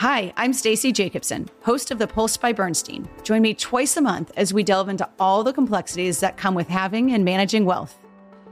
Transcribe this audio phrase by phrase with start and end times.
[0.00, 3.06] Hi, I'm Stacey Jacobson, host of The Pulse by Bernstein.
[3.22, 6.68] Join me twice a month as we delve into all the complexities that come with
[6.68, 7.98] having and managing wealth.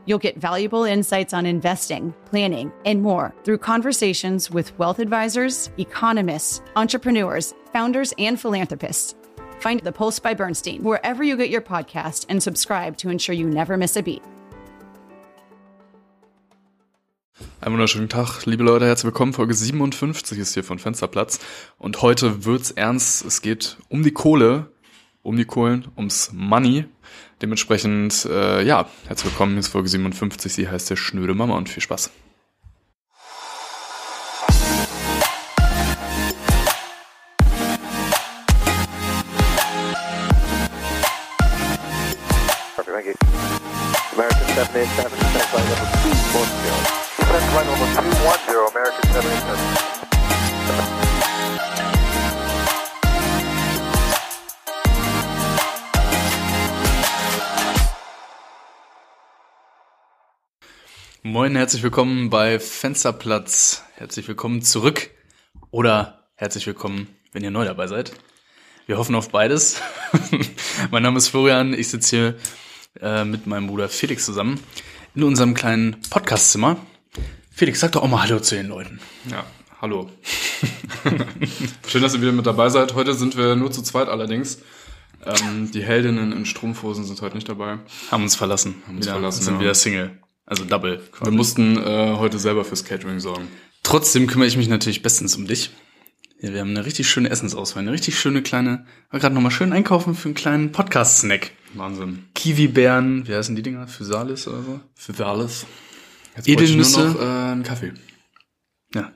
[0.04, 6.61] You'll get valuable insights on investing, planning, and more through conversations with wealth advisors, economists,
[6.77, 9.15] entrepreneurs, founders, and philanthropists.
[9.61, 13.49] Find The Pulse by Bernstein wherever you get your podcast and subscribe to ensure you
[13.49, 14.23] never miss a beat.
[17.61, 19.32] Einen wunderschönen Tag, liebe Leute, herzlich willkommen.
[19.32, 21.38] Folge 57 ist hier von Fensterplatz.
[21.79, 23.24] Und heute wird's ernst.
[23.24, 24.73] Es geht um die Kohle,
[25.23, 26.87] um die Kohlen, ums Money.
[27.41, 29.52] Dementsprechend, äh, ja, herzlich willkommen.
[29.52, 30.52] Hier ist Folge 57.
[30.52, 32.11] Sie heißt der Schnöde Mama und viel Spaß.
[44.16, 46.98] American 787,
[61.25, 63.83] Moin, herzlich willkommen bei Fensterplatz.
[63.97, 65.11] Herzlich willkommen zurück
[65.72, 68.12] oder herzlich willkommen, wenn ihr neu dabei seid.
[68.87, 69.83] Wir hoffen auf beides.
[70.93, 72.37] mein Name ist Florian, ich sitze hier
[73.00, 74.61] äh, mit meinem Bruder Felix zusammen
[75.17, 76.77] in unserem kleinen Podcastzimmer.
[77.59, 79.01] Felix, sag doch auch mal Hallo zu den Leuten.
[79.28, 79.45] Ja,
[79.83, 80.09] hallo.
[81.89, 82.95] Schön, dass ihr wieder mit dabei seid.
[82.95, 84.61] Heute sind wir nur zu zweit allerdings.
[85.27, 87.81] Ähm, die Heldinnen in Strumpfhosen sind heute nicht dabei.
[88.12, 88.81] Haben uns verlassen.
[88.89, 89.61] uns wieder, verlassen, Sind ja.
[89.61, 90.20] wieder Single.
[90.47, 91.03] Also Double.
[91.20, 93.48] Wir mussten äh, heute selber fürs Catering sorgen.
[93.83, 95.70] Trotzdem kümmere ich mich natürlich bestens um dich.
[96.41, 99.72] Ja, wir haben eine richtig schöne Essensauswahl, eine richtig schöne kleine, war gerade nochmal schön
[99.72, 101.50] einkaufen für einen kleinen Podcast-Snack.
[101.75, 102.27] Wahnsinn.
[102.37, 103.89] Kiwi-Beeren, wie heißen die Dinger?
[103.89, 104.81] Physalis oder so?
[104.95, 105.67] Für alles.
[106.47, 107.00] Jetzt Edelnüsse.
[107.00, 107.92] nur noch äh, einen Kaffee.
[108.94, 109.12] Ja.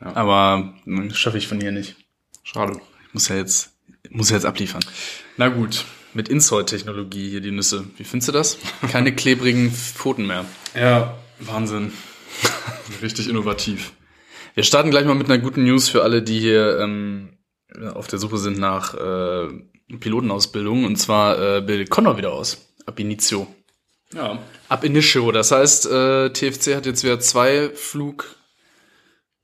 [0.00, 0.16] Ja.
[0.16, 1.96] Aber hm, schaffe ich von hier nicht.
[2.42, 2.80] Schade.
[3.08, 3.72] Ich muss ja jetzt,
[4.10, 4.84] muss ja jetzt abliefern.
[5.36, 5.84] Na gut.
[6.14, 7.84] Mit Insert-Technologie hier die Nüsse.
[7.98, 8.56] Wie findest du das?
[8.90, 10.46] Keine klebrigen Pfoten mehr.
[10.74, 11.92] Ja, Wahnsinn.
[13.02, 13.92] Richtig innovativ.
[14.54, 17.36] Wir starten gleich mal mit einer guten News für alle, die hier ähm,
[17.92, 19.48] auf der Suche sind nach äh,
[20.00, 20.84] Pilotenausbildung.
[20.84, 22.74] Und zwar äh, bildet Connor wieder aus.
[22.86, 23.46] Ab Initio.
[24.14, 24.38] Ja.
[24.68, 25.32] Ab Initio.
[25.32, 27.70] Das heißt, äh, TFC hat jetzt wieder zwei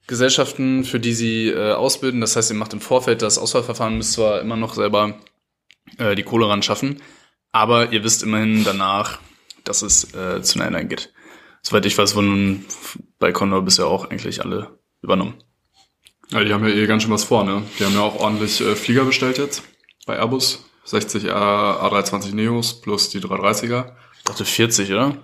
[0.06, 2.20] Fluggesellschaften, für die sie äh, ausbilden.
[2.20, 5.18] Das heißt, ihr macht im Vorfeld das Auswahlverfahren, müsst zwar immer noch selber
[5.98, 7.02] äh, die Kohle ran schaffen,
[7.50, 9.18] aber ihr wisst immerhin danach,
[9.64, 11.12] dass es äh, zu einer geht.
[11.62, 12.64] Soweit ich weiß, wurden
[13.18, 15.34] bei Condor bisher auch eigentlich alle übernommen.
[16.30, 16.42] ja.
[16.44, 17.62] Die haben ja eh ganz schön was vor, ne?
[17.78, 19.62] Die haben ja auch ordentlich äh, Flieger bestellt jetzt
[20.06, 20.64] bei Airbus.
[20.84, 23.92] 60 A- A320 Neos plus die 330er.
[24.22, 25.16] Ich dachte 40, oder?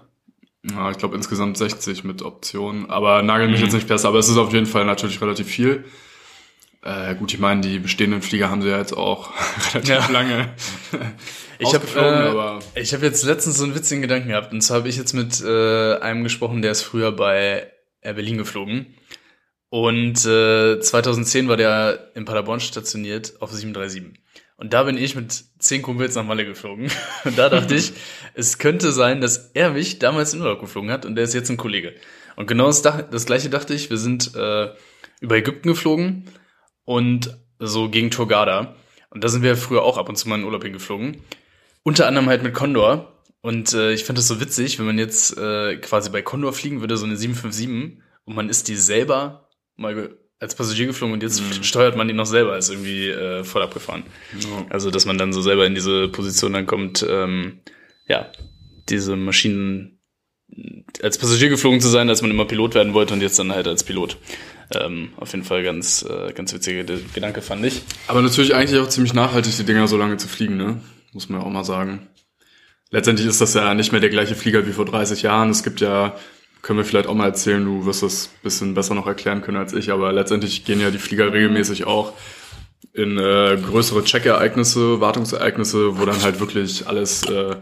[0.69, 2.91] Ja, ich glaube insgesamt 60 mit Optionen.
[2.91, 5.85] Aber nagel mich jetzt nicht fest, aber es ist auf jeden Fall natürlich relativ viel.
[6.83, 9.33] Äh, gut, ich meine, die bestehenden Flieger haben sie ja jetzt auch
[9.75, 10.09] relativ Ja.
[10.11, 10.53] lange
[11.61, 14.53] Ich habe äh, aber ich hab jetzt letztens so einen witzigen Gedanken gehabt.
[14.53, 17.71] Und zwar habe ich jetzt mit äh, einem gesprochen, der ist früher bei
[18.01, 18.95] Air Berlin geflogen.
[19.71, 24.19] Und äh, 2010 war der in Paderborn stationiert auf 737.
[24.59, 26.91] Und da bin ich mit zehn Kumpels nach Malle geflogen.
[27.25, 27.93] Und da dachte ich,
[28.35, 31.49] es könnte sein, dass er mich damals in Urlaub geflogen hat und der ist jetzt
[31.49, 31.95] ein Kollege.
[32.35, 33.89] Und genau das, das gleiche dachte ich.
[33.89, 34.69] Wir sind äh,
[35.21, 36.25] über Ägypten geflogen
[36.85, 38.75] und so gegen Turgada.
[39.11, 41.23] Und da sind wir früher auch ab und zu mal in Urlaub hingeflogen.
[41.85, 43.23] Unter anderem halt mit Condor.
[43.41, 46.81] Und äh, ich fand das so witzig, wenn man jetzt äh, quasi bei Condor fliegen
[46.81, 51.43] würde, so eine 757, und man ist die selber mal als Passagier geflogen und jetzt
[51.65, 54.05] steuert man die noch selber, ist irgendwie äh, voll abgefahren.
[54.71, 57.61] Also, dass man dann so selber in diese Position dann kommt, ähm,
[58.07, 58.31] ja,
[58.89, 59.99] diese Maschinen
[61.03, 63.69] als Passagier geflogen zu sein, als man immer Pilot werden wollte und jetzt dann halt
[63.69, 64.17] als Pilot.
[64.75, 67.83] Ähm, auf jeden Fall ganz, äh, ganz witziger Gedanke, fand ich.
[68.07, 70.81] Aber natürlich eigentlich auch ziemlich nachhaltig, die Dinger so lange zu fliegen, ne?
[71.13, 72.09] Muss man ja auch mal sagen.
[72.91, 75.51] Letztendlich ist das ja nicht mehr der gleiche Flieger wie vor 30 Jahren.
[75.51, 76.17] Es gibt ja,
[76.63, 79.73] können wir vielleicht auch mal erzählen, du wirst das bisschen besser noch erklären können als
[79.73, 82.13] ich, aber letztendlich gehen ja die Flieger regelmäßig auch
[82.93, 87.57] in äh, größere Checkereignisse, Wartungsereignisse, wo dann halt wirklich alles äh,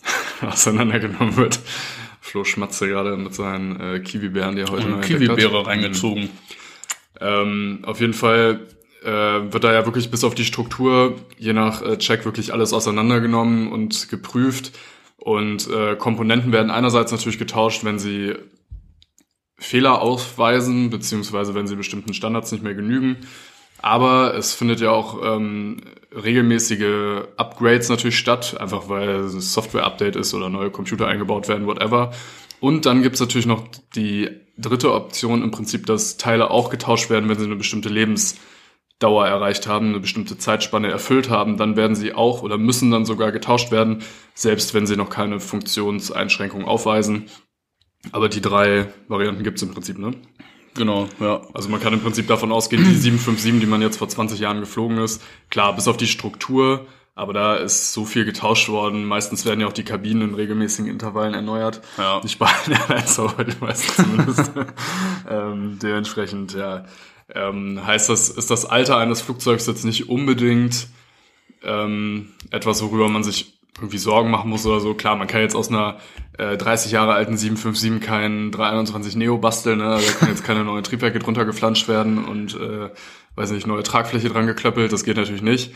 [0.42, 1.60] auseinandergenommen wird.
[2.20, 5.36] Flo schmatzt ja gerade mit seinen äh, Kiwi-Bären, die er heute Und noch entdeckt hat.
[5.38, 6.30] Kiwi-Beere reingezogen.
[7.20, 8.60] Ähm, auf jeden Fall
[9.02, 12.72] äh, wird da ja wirklich bis auf die Struktur je nach äh, Check wirklich alles
[12.72, 14.72] auseinandergenommen und geprüft.
[15.22, 18.34] Und äh, Komponenten werden einerseits natürlich getauscht, wenn sie
[19.56, 23.18] Fehler ausweisen, beziehungsweise wenn sie bestimmten Standards nicht mehr genügen.
[23.80, 25.82] Aber es findet ja auch ähm,
[26.12, 31.68] regelmäßige Upgrades natürlich statt, einfach weil es ein Software-Update ist oder neue Computer eingebaut werden,
[31.68, 32.12] whatever.
[32.58, 34.28] Und dann gibt's natürlich noch die
[34.58, 37.90] dritte Option, im Prinzip, dass Teile auch getauscht werden, wenn sie eine bestimmte
[39.02, 41.56] Lebensdauer erreicht haben, eine bestimmte Zeitspanne erfüllt haben.
[41.56, 44.02] Dann werden sie auch oder müssen dann sogar getauscht werden,
[44.34, 47.26] selbst wenn sie noch keine Funktionseinschränkungen aufweisen.
[48.12, 50.12] Aber die drei Varianten gibt's im Prinzip, ne?
[50.74, 51.42] Genau, ja.
[51.52, 54.60] Also man kann im Prinzip davon ausgehen, die 757, die man jetzt vor 20 Jahren
[54.60, 59.04] geflogen ist, klar, bis auf die Struktur, aber da ist so viel getauscht worden.
[59.04, 61.82] Meistens werden ja auch die Kabinen in regelmäßigen Intervallen erneuert.
[61.98, 62.20] Ja.
[62.22, 64.52] Nicht bei allen Airlines, aber den meisten zumindest.
[65.28, 66.84] ähm, dementsprechend, ja.
[67.34, 70.88] Ähm, heißt das, ist das Alter eines Flugzeugs jetzt nicht unbedingt
[71.62, 74.94] ähm, etwas, worüber man sich irgendwie Sorgen machen muss oder so.
[74.94, 75.98] Klar, man kann jetzt aus einer
[76.38, 79.98] äh, 30 Jahre alten 757 keinen 321 Neo basteln, ne?
[80.04, 82.90] da können jetzt keine neuen Triebwerke drunter geflanscht werden und äh,
[83.34, 85.72] weiß nicht, neue Tragfläche dran geklöppelt, das geht natürlich nicht.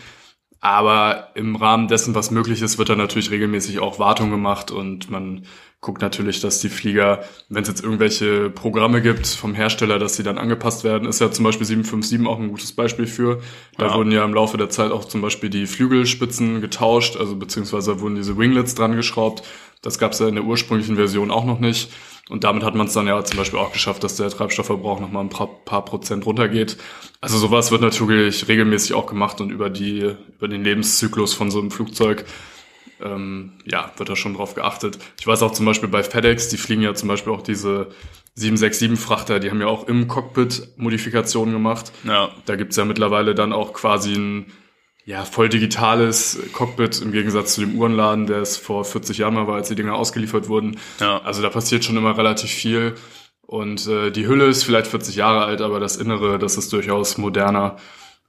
[0.61, 5.11] Aber im Rahmen dessen, was möglich ist, wird dann natürlich regelmäßig auch Wartung gemacht und
[5.11, 5.47] man
[5.82, 10.23] guckt natürlich, dass die Flieger, wenn es jetzt irgendwelche Programme gibt vom Hersteller, dass sie
[10.25, 13.41] dann angepasst werden, ist ja zum Beispiel 757 auch ein gutes Beispiel für.
[13.76, 13.94] Da Ja.
[13.94, 18.17] wurden ja im Laufe der Zeit auch zum Beispiel die Flügelspitzen getauscht, also beziehungsweise wurden
[18.17, 19.43] diese Winglets dran geschraubt.
[19.82, 21.93] Das gab es ja in der ursprünglichen Version auch noch nicht.
[22.28, 25.23] Und damit hat man es dann ja zum Beispiel auch geschafft, dass der Treibstoffverbrauch nochmal
[25.23, 26.76] ein paar, paar Prozent runtergeht.
[27.20, 31.61] Also sowas wird natürlich regelmäßig auch gemacht und über die, über den Lebenszyklus von so
[31.61, 32.25] einem Flugzeug,
[33.00, 34.99] ähm, ja, wird da schon drauf geachtet.
[35.20, 37.88] Ich weiß auch zum Beispiel bei FedEx, die fliegen ja zum Beispiel auch diese
[38.37, 41.93] 767-Frachter, die haben ja auch im Cockpit Modifikationen gemacht.
[42.05, 42.31] Ja.
[42.44, 44.46] Da gibt's ja mittlerweile dann auch quasi ein
[45.06, 49.47] ja, voll digitales Cockpit im Gegensatz zu dem Uhrenladen, der es vor 40 Jahren mal
[49.47, 50.79] war, als die Dinger ausgeliefert wurden.
[51.00, 51.23] Ja.
[51.23, 52.97] Also da passiert schon immer relativ viel.
[53.43, 57.19] Und äh, die Hülle ist vielleicht 40 Jahre alt, aber das Innere, das ist durchaus
[57.19, 57.76] moderner.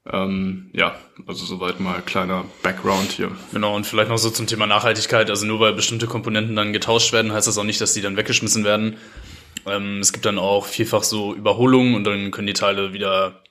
[0.05, 0.95] Ähm, ja,
[1.25, 3.31] also soweit mal kleiner Background hier.
[3.51, 5.31] Genau, und vielleicht noch so zum Thema Nachhaltigkeit.
[5.31, 8.17] Also nur weil bestimmte Komponenten dann getauscht werden, heißt das auch nicht, dass die dann
[8.17, 8.97] weggeschmissen werden.
[9.65, 13.41] Ähm, es gibt dann auch vielfach so Überholungen und dann können die Teile wieder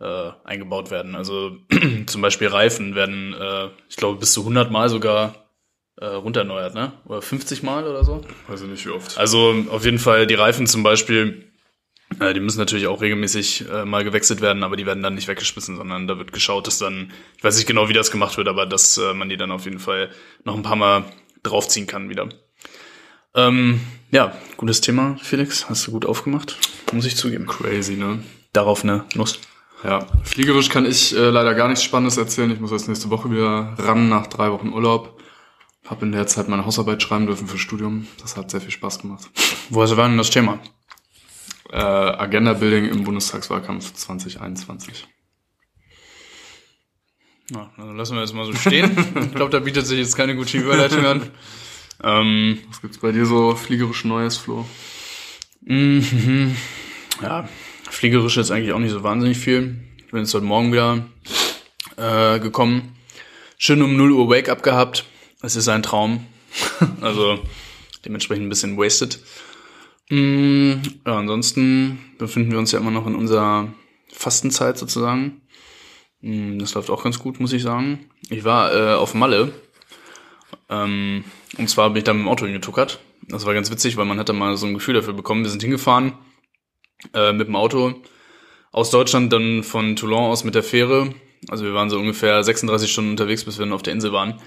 [0.00, 1.14] äh, eingebaut werden.
[1.14, 1.56] Also
[2.06, 5.46] zum Beispiel Reifen werden, äh, ich glaube, bis zu 100 Mal sogar
[5.98, 6.92] äh, runterneuert, ne?
[7.06, 8.22] Oder 50 Mal oder so.
[8.48, 9.16] Weiß ich nicht wie oft.
[9.18, 11.50] Also auf jeden Fall die Reifen zum Beispiel,
[12.20, 15.28] äh, die müssen natürlich auch regelmäßig äh, mal gewechselt werden, aber die werden dann nicht
[15.28, 18.48] weggeschmissen, sondern da wird geschaut, dass dann, ich weiß nicht genau, wie das gemacht wird,
[18.48, 20.10] aber dass äh, man die dann auf jeden Fall
[20.44, 21.04] noch ein paar Mal
[21.42, 22.28] draufziehen kann wieder.
[23.34, 25.68] Ähm, ja, gutes Thema, Felix.
[25.68, 26.58] Hast du gut aufgemacht,
[26.92, 27.46] muss ich zugeben.
[27.46, 28.22] Crazy, ne?
[28.52, 29.40] Darauf eine Nuss.
[29.84, 32.50] Ja, fliegerisch kann ich äh, leider gar nichts Spannendes erzählen.
[32.50, 35.20] Ich muss jetzt nächste Woche wieder ran nach drei Wochen Urlaub.
[35.86, 38.06] Hab in der Zeit meine Hausarbeit schreiben dürfen fürs Studium.
[38.20, 39.28] Das hat sehr viel Spaß gemacht.
[39.70, 40.58] Woher war denn das Thema?
[41.70, 45.06] Äh, Agenda Building im Bundestagswahlkampf 2021.
[47.50, 48.90] Ja, dann lassen wir das mal so stehen.
[49.20, 51.30] ich glaube, da bietet sich jetzt keine gute Überleitung an.
[52.02, 54.66] Ähm, Was gibt's bei dir so fliegerisch Neues, Flo?
[55.62, 56.56] Mhm.
[57.22, 57.48] Ja,
[57.96, 59.78] fliegerisch jetzt eigentlich auch nicht so wahnsinnig viel.
[59.96, 61.06] Ich bin jetzt heute Morgen wieder
[61.96, 62.94] äh, gekommen.
[63.56, 65.06] Schön um 0 Uhr Wake-up gehabt.
[65.40, 66.26] Es ist ein Traum.
[67.00, 67.38] also
[68.04, 69.18] dementsprechend ein bisschen wasted.
[70.10, 70.72] Mm,
[71.06, 73.72] ja, ansonsten befinden wir uns ja immer noch in unserer
[74.12, 75.40] Fastenzeit sozusagen.
[76.20, 78.10] Mm, Das läuft auch ganz gut, muss ich sagen.
[78.28, 79.52] Ich war äh, auf Malle.
[80.68, 81.24] Ähm,
[81.56, 83.00] und zwar bin ich da mit dem Auto hingetuckert.
[83.22, 85.44] Das war ganz witzig, weil man hat da mal so ein Gefühl dafür bekommen.
[85.44, 86.12] Wir sind hingefahren
[87.14, 88.02] äh, mit dem Auto
[88.72, 91.14] aus Deutschland, dann von Toulon aus mit der Fähre.
[91.48, 94.40] Also wir waren so ungefähr 36 Stunden unterwegs, bis wir dann auf der Insel waren.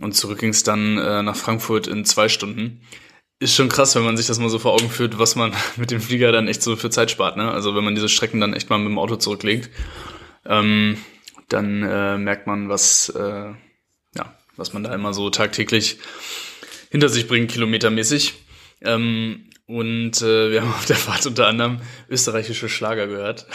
[0.00, 2.80] Und zurück ging es dann äh, nach Frankfurt in zwei Stunden.
[3.40, 5.90] Ist schon krass, wenn man sich das mal so vor Augen führt, was man mit
[5.90, 7.36] dem Flieger dann echt so für Zeit spart.
[7.36, 7.50] Ne?
[7.50, 9.70] Also wenn man diese Strecken dann echt mal mit dem Auto zurücklegt,
[10.44, 10.98] ähm,
[11.48, 13.52] dann äh, merkt man, was, äh,
[14.16, 15.98] ja, was man da immer so tagtäglich
[16.90, 18.34] hinter sich bringt, kilometermäßig.
[18.82, 23.46] Ähm, und äh, wir haben auf der Fahrt unter anderem österreichische Schlager gehört.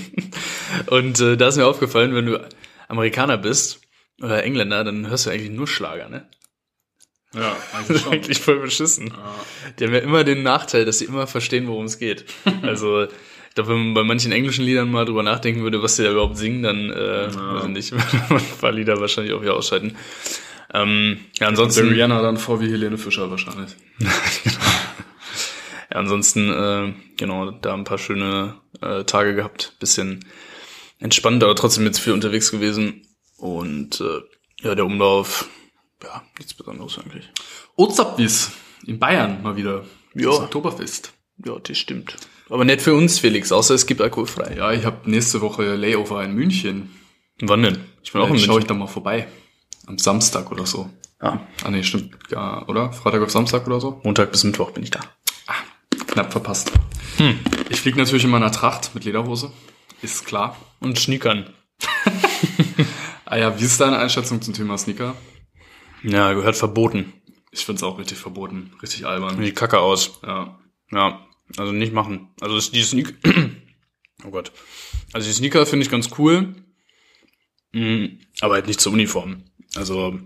[0.86, 2.48] und äh, da ist mir aufgefallen, wenn du
[2.88, 3.80] Amerikaner bist
[4.20, 6.28] oder Engländer, dann hörst du eigentlich nur Schlager, ne?
[7.34, 9.12] Ja, Das ist eigentlich voll beschissen.
[9.78, 12.24] Die haben ja immer den Nachteil, dass sie immer verstehen, worum es geht.
[12.62, 16.02] Also, ich glaube, wenn man bei manchen englischen Liedern mal drüber nachdenken würde, was sie
[16.02, 17.92] da überhaupt singen, dann, äh, weiß ich nicht,
[18.30, 19.96] ein paar Lieder wahrscheinlich auch wieder ausschalten.
[20.74, 23.76] Ähm, ja, ansonsten, Rihanna dann vor wie Helene Fischer wahrscheinlich.
[25.90, 30.24] Ja, ansonsten, äh, genau, da ein paar schöne äh, Tage gehabt, bisschen
[30.98, 33.06] entspannt, aber trotzdem jetzt viel unterwegs gewesen.
[33.36, 34.20] Und äh,
[34.66, 35.48] ja, der Umlauf,
[36.02, 37.30] ja, nichts Besonderes eigentlich.
[37.76, 38.52] Ozapwis
[38.86, 39.84] in Bayern mal wieder.
[40.14, 40.30] Ja.
[40.30, 41.12] Das Oktoberfest.
[41.44, 42.16] Ja, das stimmt.
[42.50, 44.56] Aber nicht für uns, Felix, außer es gibt alkoholfrei.
[44.56, 46.90] Ja, ich habe nächste Woche Layover in München.
[47.40, 47.78] Wann denn?
[48.02, 48.68] Ich bin auch in Vielleicht schaue ich München.
[48.68, 49.28] da mal vorbei.
[49.86, 50.90] Am Samstag oder so.
[51.22, 52.16] Ja, Ah nee, stimmt.
[52.30, 52.92] Ja, oder?
[52.92, 54.00] Freitag auf Samstag oder so?
[54.04, 55.00] Montag bis Mittwoch bin ich da.
[56.18, 56.72] Knapp verpasst.
[57.70, 59.52] Ich fliege natürlich in meiner Tracht mit Lederhose.
[60.02, 60.56] Ist klar.
[60.80, 61.52] Und Schniekern.
[63.30, 65.14] Ah ja, wie ist deine Einschätzung zum Thema Sneaker?
[66.02, 67.12] Ja, gehört verboten.
[67.50, 68.72] Ich find's auch richtig verboten.
[68.80, 69.38] Richtig albern.
[69.38, 70.18] Die Kacke aus.
[70.26, 70.58] Ja.
[70.90, 71.26] Ja,
[71.58, 72.30] also nicht machen.
[72.40, 73.12] Also das- die Sneaker.
[74.24, 74.50] oh Gott.
[75.12, 76.54] Also die Sneaker finde ich ganz cool.
[77.72, 78.06] Mm,
[78.40, 79.44] aber halt nicht zur Uniform.
[79.76, 80.18] Also,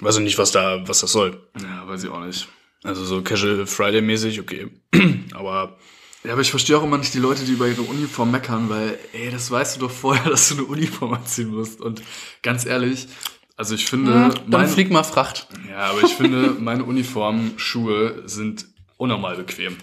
[0.00, 1.48] weiß ich nicht, was da, was das soll.
[1.62, 2.48] Ja, weiß ich auch nicht.
[2.84, 4.68] Also so Casual Friday mäßig, okay.
[5.34, 5.76] aber
[6.24, 8.98] Ja, aber ich verstehe auch immer nicht die Leute, die über ihre Uniform meckern, weil,
[9.12, 11.80] ey, das weißt du doch vorher, dass du eine Uniform anziehen musst.
[11.80, 12.02] Und
[12.42, 13.08] ganz ehrlich,
[13.56, 15.48] also ich finde, dann mein- flieg mal Fracht.
[15.68, 18.66] ja, aber ich finde, meine Uniform-Schuhe sind
[18.96, 19.76] unnormal bequem.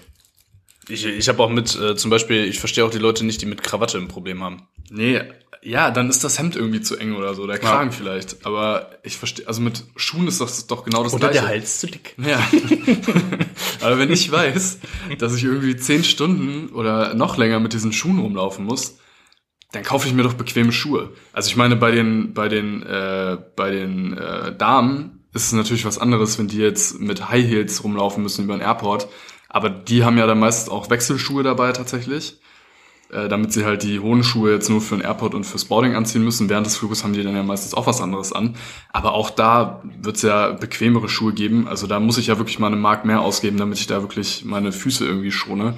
[0.87, 3.45] Ich, ich habe auch mit, äh, zum Beispiel, ich verstehe auch die Leute nicht, die
[3.45, 4.67] mit Krawatte ein Problem haben.
[4.89, 5.21] Nee,
[5.65, 8.45] ja, dann ist das Hemd irgendwie zu eng oder so, der Kragen vielleicht.
[8.45, 11.41] Aber ich verstehe, also mit Schuhen ist das doch genau das Gleiche.
[11.41, 12.15] Hals zu dick.
[12.23, 12.37] Ja.
[13.81, 14.77] Aber wenn ich weiß,
[15.17, 18.99] dass ich irgendwie zehn Stunden oder noch länger mit diesen Schuhen rumlaufen muss,
[19.71, 21.13] dann kaufe ich mir doch bequeme Schuhe.
[21.33, 25.85] Also ich meine, bei den, bei den, äh, bei den äh, Damen ist es natürlich
[25.85, 29.07] was anderes, wenn die jetzt mit High Heels rumlaufen müssen über den Airport.
[29.55, 32.37] Aber die haben ja dann meist auch Wechselschuhe dabei tatsächlich.
[33.09, 35.95] Äh, damit sie halt die hohen Schuhe jetzt nur für den Airport und fürs Boarding
[35.95, 36.49] anziehen müssen.
[36.49, 38.57] Während des Fluges haben die dann ja meistens auch was anderes an.
[38.91, 41.69] Aber auch da wird es ja bequemere Schuhe geben.
[41.69, 44.43] Also da muss ich ja wirklich mal eine Mark mehr ausgeben, damit ich da wirklich
[44.43, 45.75] meine Füße irgendwie schone.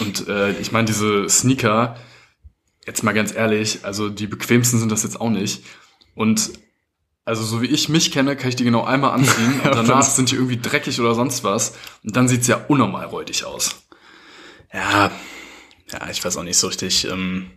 [0.00, 1.96] Und äh, ich meine, diese Sneaker,
[2.86, 5.64] jetzt mal ganz ehrlich, also die bequemsten sind das jetzt auch nicht.
[6.14, 6.50] Und
[7.28, 10.30] also so wie ich mich kenne, kann ich die genau einmal anziehen und danach sind
[10.30, 11.76] die irgendwie dreckig oder sonst was.
[12.02, 13.82] Und dann sieht's ja unnormal räudig aus.
[14.72, 15.10] Ja,
[15.92, 17.04] ja, ich weiß auch nicht so richtig.
[17.04, 17.50] Ähm,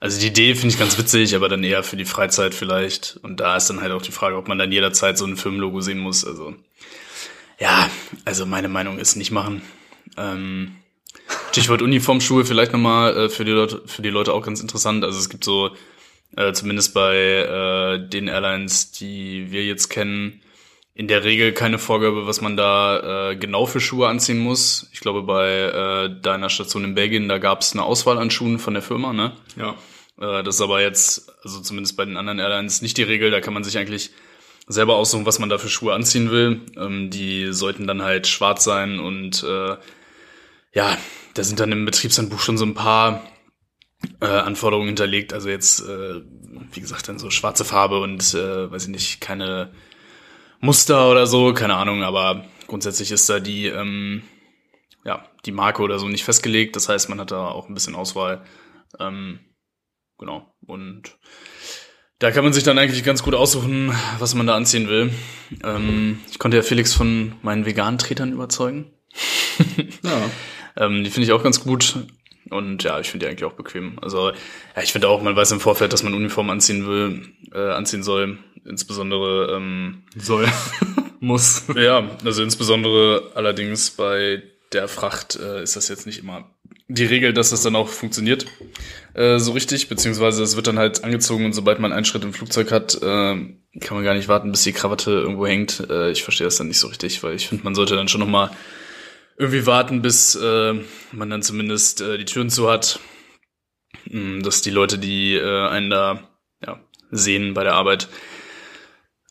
[0.00, 3.20] also die Idee finde ich ganz witzig, aber dann eher für die Freizeit vielleicht.
[3.22, 5.82] Und da ist dann halt auch die Frage, ob man dann jederzeit so ein Firmenlogo
[5.82, 6.24] sehen muss.
[6.24, 6.54] Also
[7.58, 7.90] ja,
[8.24, 9.60] also meine Meinung ist nicht machen.
[10.16, 10.76] Ähm,
[11.50, 15.04] Stichwort Uniformschuhe vielleicht nochmal äh, für die Leute, für die Leute auch ganz interessant.
[15.04, 15.76] Also es gibt so,
[16.36, 20.42] äh, zumindest bei äh, den Airlines, die wir jetzt kennen,
[20.94, 24.88] in der Regel keine Vorgabe, was man da äh, genau für Schuhe anziehen muss.
[24.92, 28.58] Ich glaube, bei äh, deiner Station in Belgien, da gab es eine Auswahl an Schuhen
[28.58, 29.32] von der Firma, ne?
[29.56, 29.76] Ja.
[30.20, 33.30] Äh, das ist aber jetzt, also zumindest bei den anderen Airlines, nicht die Regel.
[33.30, 34.10] Da kann man sich eigentlich
[34.66, 36.62] selber aussuchen, was man da für Schuhe anziehen will.
[36.76, 39.76] Ähm, die sollten dann halt schwarz sein und äh,
[40.74, 40.98] ja,
[41.34, 43.22] da sind dann im Betriebshandbuch schon so ein paar
[44.20, 45.32] äh, Anforderungen hinterlegt.
[45.32, 46.22] Also jetzt, äh,
[46.72, 49.72] wie gesagt, dann so schwarze Farbe und äh, weiß ich nicht, keine
[50.60, 54.22] Muster oder so, keine Ahnung, aber grundsätzlich ist da die, ähm,
[55.04, 56.76] ja, die Marke oder so nicht festgelegt.
[56.76, 58.44] Das heißt, man hat da auch ein bisschen Auswahl.
[58.98, 59.40] Ähm,
[60.18, 60.52] genau.
[60.66, 61.16] Und
[62.18, 65.12] da kann man sich dann eigentlich ganz gut aussuchen, was man da anziehen will.
[65.62, 68.92] Ähm, ich konnte ja Felix von meinen veganen Tretern überzeugen.
[70.02, 70.22] Ja.
[70.80, 72.06] Ähm, die finde ich auch ganz gut.
[72.50, 73.98] Und ja, ich finde die eigentlich auch bequem.
[74.00, 77.72] Also, ja, ich finde auch, man weiß im Vorfeld, dass man Uniform anziehen will, äh,
[77.72, 78.38] anziehen soll.
[78.64, 80.46] Insbesondere, ähm, Soll.
[81.20, 81.64] Muss.
[81.74, 86.54] ja, also insbesondere allerdings bei der Fracht äh, ist das jetzt nicht immer
[86.86, 88.46] die Regel, dass das dann auch funktioniert
[89.14, 92.32] äh, so richtig, beziehungsweise es wird dann halt angezogen und sobald man einen Schritt im
[92.32, 93.36] Flugzeug hat, äh,
[93.80, 95.84] kann man gar nicht warten, bis die Krawatte irgendwo hängt.
[95.90, 98.20] Äh, ich verstehe das dann nicht so richtig, weil ich finde, man sollte dann schon
[98.20, 98.50] noch mal
[99.38, 100.74] irgendwie warten, bis äh,
[101.12, 103.00] man dann zumindest äh, die Türen zu hat,
[104.10, 106.28] Mm, dass die Leute, die äh, einen da
[106.64, 106.80] ja,
[107.10, 108.08] sehen bei der Arbeit,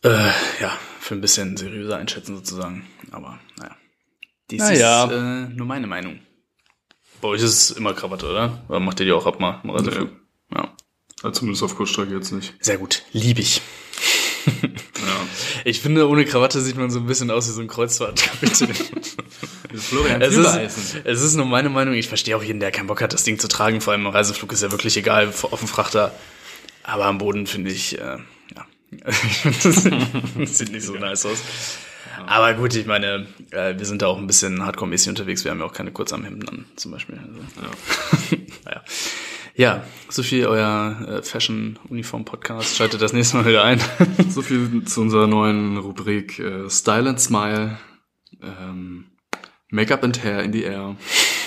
[0.02, 2.86] äh, ja, für ein bisschen seriöser einschätzen sozusagen.
[3.10, 3.76] Aber naja.
[4.50, 5.04] Dies Naja.
[5.04, 6.20] ist äh, nur meine Meinung.
[7.20, 8.64] Bei euch ist es immer Krawatte, oder?
[8.68, 10.10] Oder macht ihr die auch ab mal im?
[10.54, 10.74] Ja.
[11.22, 12.54] Ja, zumindest auf Kurzstrecke jetzt nicht.
[12.60, 13.02] Sehr gut.
[13.12, 13.60] Lieb ich.
[15.64, 18.74] Ich finde, ohne Krawatte sieht man so ein bisschen aus wie so ein Kreuzfahrtkapitän.
[19.74, 21.94] Florian es, ist, es ist nur meine Meinung.
[21.94, 23.80] Ich verstehe auch jeden, der keinen Bock hat, das Ding zu tragen.
[23.80, 26.12] Vor allem im Reiseflug ist ja wirklich egal, auf dem Frachter.
[26.82, 28.16] Aber am Boden finde ich, äh,
[28.56, 28.66] ja,
[29.62, 29.84] das
[30.58, 31.38] sieht nicht so nice aus.
[32.26, 35.44] Aber gut, ich meine, äh, wir sind da auch ein bisschen hardcore-mäßig unterwegs.
[35.44, 37.18] Wir haben ja auch keine Kurzarmhemden an, zum Beispiel.
[37.18, 38.38] Also, ja.
[38.64, 38.82] naja.
[39.58, 42.76] Ja, so viel euer äh, Fashion-Uniform-Podcast.
[42.76, 43.80] Schaltet das nächste Mal wieder ein.
[44.28, 47.76] So viel zu unserer neuen Rubrik äh, Style and Smile.
[48.40, 49.06] Ähm,
[49.70, 50.96] Make-up and Hair in the Air.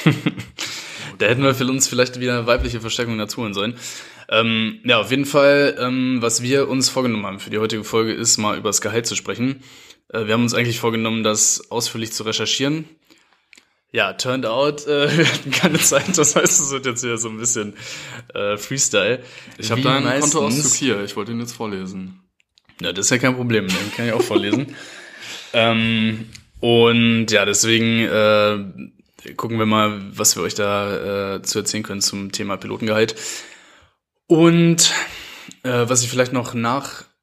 [1.20, 3.76] Da hätten wir für uns vielleicht wieder weibliche Verstärkung dazu holen sollen.
[4.28, 8.12] Ähm, ja, auf jeden Fall, ähm, was wir uns vorgenommen haben für die heutige Folge,
[8.12, 9.64] ist mal über das Gehalt zu sprechen.
[10.10, 12.90] Äh, wir haben uns eigentlich vorgenommen, das ausführlich zu recherchieren.
[13.94, 17.30] Ja, turned out, äh, wir hatten keine Zeit, das heißt, es wird jetzt wieder so
[17.30, 17.76] ein bisschen
[18.34, 19.22] äh, Freestyle.
[19.58, 20.34] Ich habe da einen meistens.
[20.34, 21.04] Kontoauszug hier.
[21.04, 22.22] Ich wollte ihn jetzt vorlesen.
[22.82, 24.76] Ja, das ist ja kein Problem, den kann ich auch vorlesen.
[25.54, 26.30] ähm,
[26.62, 32.02] und ja, deswegen äh, gucken wir mal, was wir euch da äh, zu erzählen können
[32.02, 33.16] zum Thema Pilotengehalt.
[34.28, 34.94] Und
[35.64, 36.54] äh, was ich vielleicht noch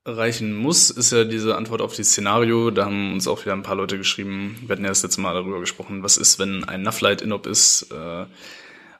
[0.08, 2.70] nachreichen muss, ist ja diese Antwort auf das Szenario.
[2.70, 4.56] Da haben uns auch wieder ein paar Leute geschrieben.
[4.62, 7.92] Wir hatten ja das letzte Mal darüber gesprochen, was ist, wenn ein Nufflight Inop ist,
[7.92, 8.26] äh,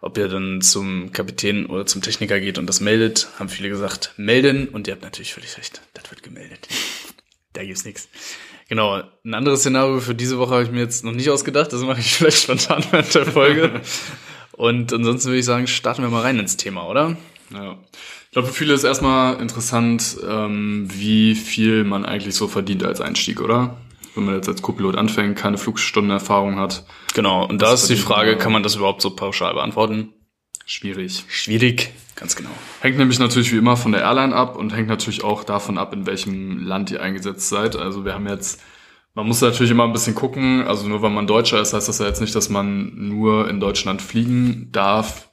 [0.00, 3.28] ob ihr dann zum Kapitän oder zum Techniker geht und das meldet.
[3.38, 4.68] Haben viele gesagt, melden.
[4.68, 6.68] Und ihr habt natürlich völlig recht, das wird gemeldet.
[7.54, 8.08] da gibt's nichts.
[8.68, 11.72] Genau, ein anderes Szenario für diese Woche habe ich mir jetzt noch nicht ausgedacht.
[11.72, 13.80] Das mache ich vielleicht spontan während der Folge.
[14.52, 17.16] und ansonsten würde ich sagen, starten wir mal rein ins Thema, oder?
[17.50, 17.78] Ja.
[18.38, 23.00] Ich glaube, für viele ist erstmal interessant, ähm, wie viel man eigentlich so verdient als
[23.00, 23.78] Einstieg, oder?
[24.14, 26.84] Wenn man jetzt als Co-Pilot anfängt, keine Flugstundenerfahrung hat.
[27.14, 30.10] Genau, und da ist die Frage, kann man das überhaupt so pauschal beantworten?
[30.66, 31.24] Schwierig.
[31.26, 32.50] Schwierig, ganz genau.
[32.78, 35.92] Hängt nämlich natürlich wie immer von der Airline ab und hängt natürlich auch davon ab,
[35.92, 37.74] in welchem Land ihr eingesetzt seid.
[37.74, 38.62] Also wir haben jetzt,
[39.14, 41.98] man muss natürlich immer ein bisschen gucken, also nur weil man Deutscher ist, heißt das
[41.98, 45.27] ja jetzt nicht, dass man nur in Deutschland fliegen darf.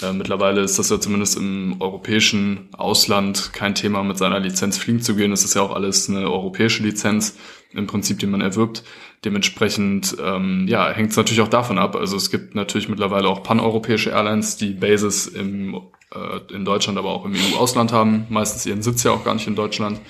[0.00, 5.02] Äh, mittlerweile ist das ja zumindest im europäischen Ausland kein Thema, mit seiner Lizenz fliegen
[5.02, 5.30] zu gehen.
[5.30, 7.36] Das ist ja auch alles eine europäische Lizenz
[7.72, 8.84] im Prinzip, die man erwirbt.
[9.24, 11.94] Dementsprechend ähm, ja, hängt es natürlich auch davon ab.
[11.94, 15.74] Also es gibt natürlich mittlerweile auch paneuropäische Airlines, die Bases im,
[16.12, 18.26] äh, in Deutschland, aber auch im EU-Ausland haben.
[18.30, 20.00] Meistens ihren Sitz ja auch gar nicht in Deutschland,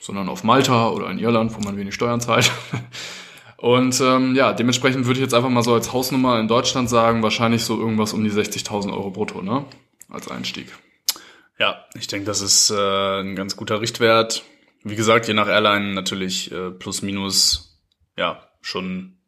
[0.00, 2.50] sondern auf Malta oder in Irland, wo man wenig Steuern zahlt.
[3.60, 7.22] Und ähm, ja, dementsprechend würde ich jetzt einfach mal so als Hausnummer in Deutschland sagen,
[7.22, 9.66] wahrscheinlich so irgendwas um die 60.000 Euro brutto, ne?
[10.08, 10.74] Als Einstieg.
[11.58, 14.44] Ja, ich denke, das ist äh, ein ganz guter Richtwert.
[14.82, 17.78] Wie gesagt, je nach Airline natürlich äh, plus minus,
[18.16, 19.18] ja, schon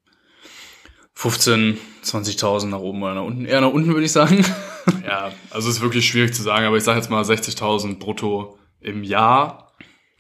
[1.13, 3.45] 15, 20.000 nach oben oder nach unten.
[3.45, 4.47] Eher nach unten, würde ich sagen.
[5.07, 9.05] ja, also ist wirklich schwierig zu sagen, aber ich sage jetzt mal 60.000 brutto im
[9.05, 9.75] Jahr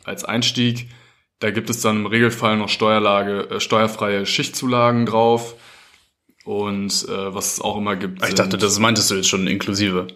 [0.04, 0.90] als Einstieg.
[1.42, 5.56] Da gibt es dann im Regelfall noch Steuerlage, äh, steuerfreie Schichtzulagen drauf.
[6.44, 8.25] Und äh, was es auch immer gibt.
[8.25, 10.06] Ich dachte, das meintest du jetzt schon inklusive.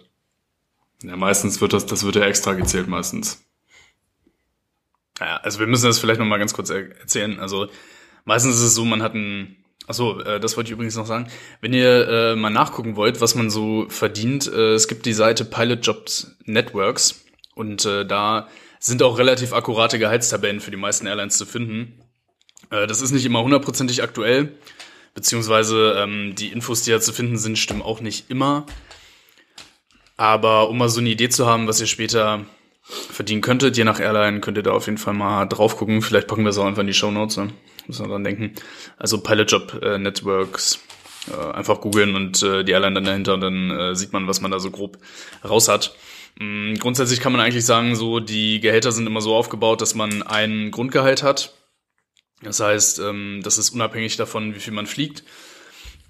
[1.03, 3.45] Ja, meistens wird das, das wird ja extra gezählt meistens.
[5.19, 7.41] Ja, also wir müssen das vielleicht noch mal ganz kurz er erzählen.
[7.41, 7.67] Also
[8.23, 11.27] meistens ist es so, man hat ein, achso, äh, das wollte ich übrigens noch sagen.
[11.59, 15.43] Wenn ihr äh, mal nachgucken wollt, was man so verdient, äh, es gibt die Seite
[15.43, 18.47] Pilot Jobs Networks und äh, da
[18.79, 22.01] sind auch relativ akkurate Gehaltstabellen für die meisten Airlines zu finden.
[22.69, 24.57] Äh, das ist nicht immer hundertprozentig aktuell,
[25.13, 28.65] beziehungsweise ähm, die Infos, die da zu finden sind, stimmen auch nicht immer.
[30.15, 32.45] Aber um mal so eine Idee zu haben, was ihr später
[32.83, 36.01] verdienen könntet, je nach Airline, könnt ihr da auf jeden Fall mal drauf gucken.
[36.01, 37.49] Vielleicht packen wir es auch einfach in die Show Notes, ne?
[37.87, 38.53] muss man dran denken.
[38.97, 40.79] Also Pilot Job äh, Networks,
[41.31, 44.51] äh, einfach googeln und äh, die Airline dann dahinter, dann äh, sieht man, was man
[44.51, 44.97] da so grob
[45.43, 45.95] raus hat.
[46.39, 50.23] Mhm, grundsätzlich kann man eigentlich sagen, so die Gehälter sind immer so aufgebaut, dass man
[50.23, 51.53] ein Grundgehalt hat.
[52.41, 55.23] Das heißt, ähm, das ist unabhängig davon, wie viel man fliegt.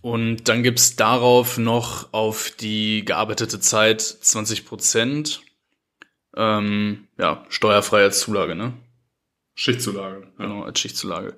[0.02, 5.42] Und dann gibt's darauf noch auf die gearbeitete Zeit 20 Prozent
[6.36, 8.74] ähm, ja, steuerfrei als Zulage, ne?
[9.56, 10.28] Schichtzulage.
[10.38, 11.36] Genau, als Schichtzulage.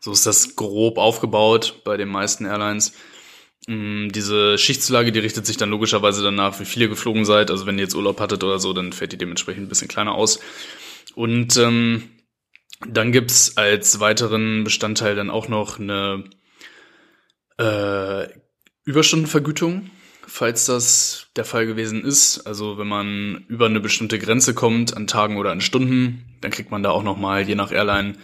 [0.00, 2.94] So ist das grob aufgebaut bei den meisten Airlines.
[3.68, 7.50] Mm, diese Schichtzulage, die richtet sich dann logischerweise danach, wie viel ihr geflogen seid.
[7.50, 10.14] Also wenn ihr jetzt Urlaub hattet oder so, dann fällt die dementsprechend ein bisschen kleiner
[10.14, 10.40] aus.
[11.14, 12.08] Und ähm,
[12.88, 16.24] dann gibt's als weiteren Bestandteil dann auch noch eine
[17.58, 18.26] äh,
[18.84, 19.90] Überstundenvergütung
[20.28, 22.46] falls das der Fall gewesen ist.
[22.46, 26.70] Also wenn man über eine bestimmte Grenze kommt an Tagen oder an Stunden, dann kriegt
[26.70, 28.16] man da auch nochmal, je nach Airline,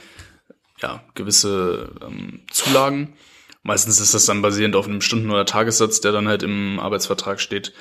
[0.80, 3.14] ja, gewisse ähm, Zulagen.
[3.64, 7.40] Meistens ist das dann basierend auf einem Stunden- oder Tagessatz, der dann halt im Arbeitsvertrag
[7.40, 7.72] steht.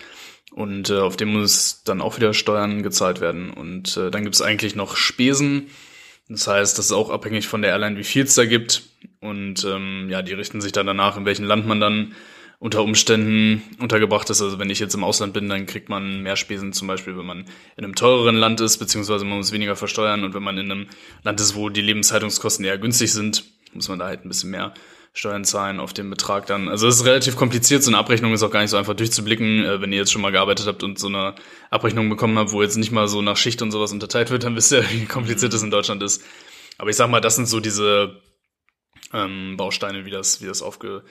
[0.51, 3.51] Und äh, auf dem muss dann auch wieder Steuern gezahlt werden.
[3.51, 5.67] Und äh, dann gibt es eigentlich noch Spesen.
[6.29, 8.83] Das heißt, das ist auch abhängig von der Airline, wie viel es da gibt.
[9.19, 12.13] Und ähm, ja, die richten sich dann danach, in welchem Land man dann
[12.59, 14.41] unter Umständen untergebracht ist.
[14.41, 17.25] Also wenn ich jetzt im Ausland bin, dann kriegt man mehr Spesen, zum Beispiel, wenn
[17.25, 17.39] man
[17.75, 20.23] in einem teureren Land ist, beziehungsweise man muss weniger versteuern.
[20.23, 20.87] Und wenn man in einem
[21.23, 23.43] Land ist, wo die Lebenshaltungskosten eher günstig sind,
[23.73, 24.73] muss man da halt ein bisschen mehr
[25.15, 26.67] Steuern zahlen auf den Betrag dann.
[26.67, 29.63] Also es ist relativ kompliziert, so eine Abrechnung ist auch gar nicht so einfach durchzublicken.
[29.63, 31.35] Äh, wenn ihr jetzt schon mal gearbeitet habt und so eine
[31.69, 34.55] Abrechnung bekommen habt, wo jetzt nicht mal so nach Schicht und sowas unterteilt wird, dann
[34.55, 36.23] wisst ihr, wie kompliziert das in Deutschland ist.
[36.77, 38.21] Aber ich sag mal, das sind so diese
[39.13, 41.03] ähm, Bausteine, wie das, wie das aufge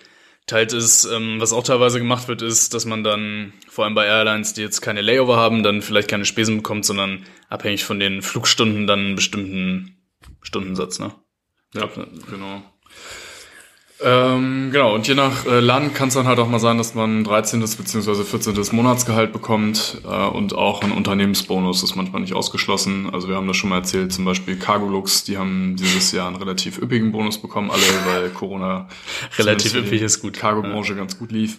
[0.46, 4.06] Teilt ist, ähm, was auch teilweise gemacht wird, ist, dass man dann, vor allem bei
[4.06, 8.22] Airlines, die jetzt keine Layover haben, dann vielleicht keine Spesen bekommt, sondern abhängig von den
[8.22, 10.02] Flugstunden dann einen bestimmten
[10.42, 11.14] Stundensatz, ne?
[11.74, 11.88] Ja,
[12.28, 12.62] genau.
[14.04, 16.94] Ähm, genau, und je nach äh, Land kann es dann halt auch mal sein, dass
[16.94, 17.60] man ein 13.
[17.60, 18.24] bzw.
[18.24, 18.54] 14.
[18.72, 23.10] Monatsgehalt bekommt äh, und auch ein Unternehmensbonus ist manchmal nicht ausgeschlossen.
[23.12, 26.36] Also wir haben das schon mal erzählt, zum Beispiel Cargolux, die haben dieses Jahr einen
[26.36, 28.88] relativ üppigen Bonus bekommen, alle, weil Corona
[29.38, 30.34] Relativ üppig ist gut.
[30.34, 31.58] Cargo-Branche ganz gut lief.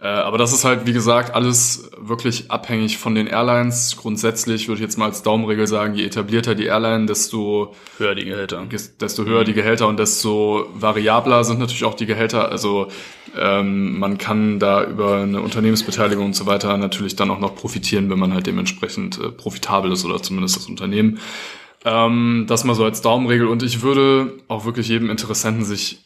[0.00, 3.96] Äh, aber das ist halt, wie gesagt, alles wirklich abhängig von den Airlines.
[3.96, 8.24] Grundsätzlich würde ich jetzt mal als Daumenregel sagen, je etablierter die Airline, desto Höher die
[8.24, 8.66] Gehälter.
[9.00, 12.50] desto höher die Gehälter und desto variabler sind natürlich auch die Gehälter.
[12.50, 12.88] Also
[13.36, 18.10] ähm, man kann da über eine Unternehmensbeteiligung und so weiter natürlich dann auch noch profitieren,
[18.10, 21.18] wenn man halt dementsprechend äh, profitabel ist oder zumindest das Unternehmen.
[21.84, 26.04] Ähm, das mal so als Daumenregel und ich würde auch wirklich jedem Interessenten sich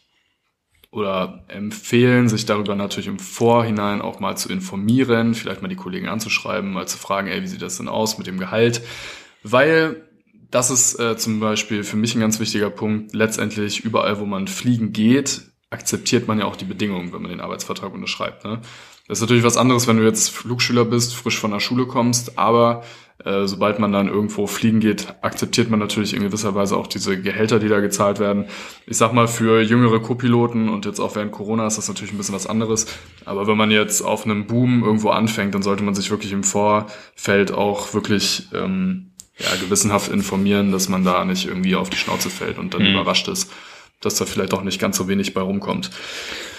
[0.90, 6.09] oder empfehlen, sich darüber natürlich im Vorhinein auch mal zu informieren, vielleicht mal die Kollegen
[6.09, 8.81] anzuschreiben, mal zu fragen, ey, wie sieht das denn aus mit dem Gehalt?
[9.42, 10.09] Weil
[10.51, 13.14] das ist äh, zum Beispiel für mich ein ganz wichtiger Punkt.
[13.14, 17.42] Letztendlich überall, wo man fliegen geht, akzeptiert man ja auch die Bedingungen, wenn man den
[17.42, 18.44] Arbeitsvertrag unterschreibt.
[18.44, 18.62] Ne?
[19.09, 22.38] Das ist natürlich was anderes, wenn du jetzt Flugschüler bist, frisch von der Schule kommst,
[22.38, 22.83] aber
[23.25, 27.21] äh, sobald man dann irgendwo fliegen geht, akzeptiert man natürlich in gewisser Weise auch diese
[27.21, 28.44] Gehälter, die da gezahlt werden.
[28.87, 32.18] Ich sag mal, für jüngere Co-Piloten und jetzt auch während Corona ist das natürlich ein
[32.18, 32.87] bisschen was anderes.
[33.25, 36.44] Aber wenn man jetzt auf einem Boom irgendwo anfängt, dann sollte man sich wirklich im
[36.44, 42.31] Vorfeld auch wirklich ähm, ja, gewissenhaft informieren, dass man da nicht irgendwie auf die Schnauze
[42.31, 42.90] fällt und dann Mhm.
[42.90, 43.51] überrascht ist,
[44.01, 45.91] dass da vielleicht auch nicht ganz so wenig bei rumkommt.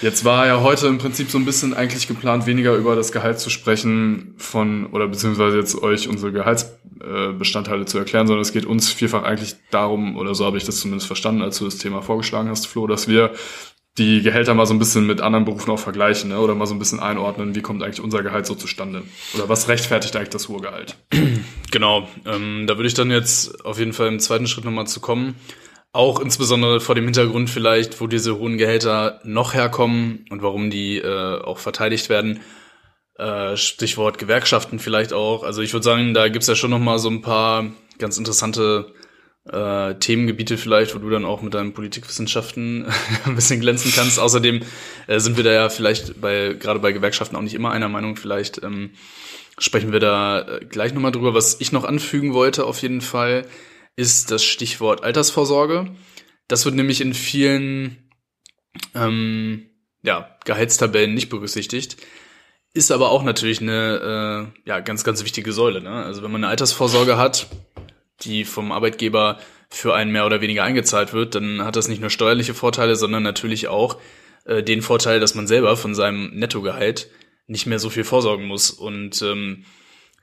[0.01, 3.39] Jetzt war ja heute im Prinzip so ein bisschen eigentlich geplant, weniger über das Gehalt
[3.39, 8.91] zu sprechen von, oder beziehungsweise jetzt euch unsere Gehaltsbestandteile zu erklären, sondern es geht uns
[8.91, 12.49] vielfach eigentlich darum, oder so habe ich das zumindest verstanden, als du das Thema vorgeschlagen
[12.49, 13.31] hast, Flo, dass wir
[13.97, 16.39] die Gehälter mal so ein bisschen mit anderen Berufen auch vergleichen, ne?
[16.39, 19.03] oder mal so ein bisschen einordnen, wie kommt eigentlich unser Gehalt so zustande?
[19.35, 20.97] Oder was rechtfertigt eigentlich das hohe Gehalt?
[21.71, 25.01] Genau, ähm, da würde ich dann jetzt auf jeden Fall im zweiten Schritt nochmal zu
[25.01, 25.35] kommen.
[25.91, 30.99] Auch insbesondere vor dem Hintergrund vielleicht, wo diese hohen Gehälter noch herkommen und warum die
[30.99, 32.41] äh, auch verteidigt werden.
[33.17, 35.43] Äh, Stichwort Gewerkschaften vielleicht auch.
[35.43, 37.65] Also ich würde sagen, da gibt's ja schon nochmal so ein paar
[37.97, 38.93] ganz interessante
[39.51, 42.85] äh, Themengebiete vielleicht, wo du dann auch mit deinen Politikwissenschaften
[43.25, 44.19] ein bisschen glänzen kannst.
[44.19, 44.61] Außerdem
[45.07, 48.15] äh, sind wir da ja vielleicht bei gerade bei Gewerkschaften auch nicht immer einer Meinung.
[48.15, 48.91] Vielleicht ähm,
[49.57, 51.33] sprechen wir da äh, gleich nochmal drüber.
[51.33, 53.45] Was ich noch anfügen wollte auf jeden Fall,
[53.99, 55.91] ist das Stichwort Altersvorsorge.
[56.47, 58.09] Das wird nämlich in vielen
[58.95, 59.69] ähm,
[60.03, 61.97] ja, Gehaltstabellen nicht berücksichtigt.
[62.73, 65.81] Ist aber auch natürlich eine äh, ja, ganz, ganz wichtige Säule.
[65.81, 65.91] Ne?
[65.91, 67.47] Also wenn man eine Altersvorsorge hat,
[68.21, 69.37] die vom Arbeitgeber
[69.69, 73.21] für einen mehr oder weniger eingezahlt wird, dann hat das nicht nur steuerliche Vorteile, sondern
[73.21, 73.97] natürlich auch
[74.45, 77.09] äh, den Vorteil, dass man selber von seinem Nettogehalt
[77.47, 78.71] nicht mehr so viel vorsorgen muss.
[78.71, 79.65] Und ähm,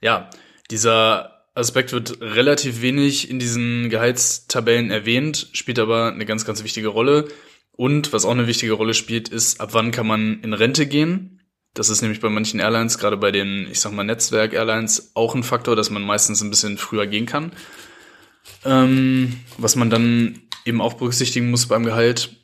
[0.00, 0.30] ja,
[0.70, 6.88] dieser Aspekt wird relativ wenig in diesen Gehaltstabellen erwähnt, spielt aber eine ganz, ganz wichtige
[6.88, 7.28] Rolle.
[7.72, 11.40] Und was auch eine wichtige Rolle spielt, ist, ab wann kann man in Rente gehen.
[11.74, 15.42] Das ist nämlich bei manchen Airlines, gerade bei den, ich sag mal, Netzwerk-Airlines, auch ein
[15.42, 17.52] Faktor, dass man meistens ein bisschen früher gehen kann.
[18.64, 22.36] Ähm, was man dann eben auch berücksichtigen muss beim Gehalt.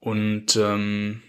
[0.00, 1.22] Und ähm,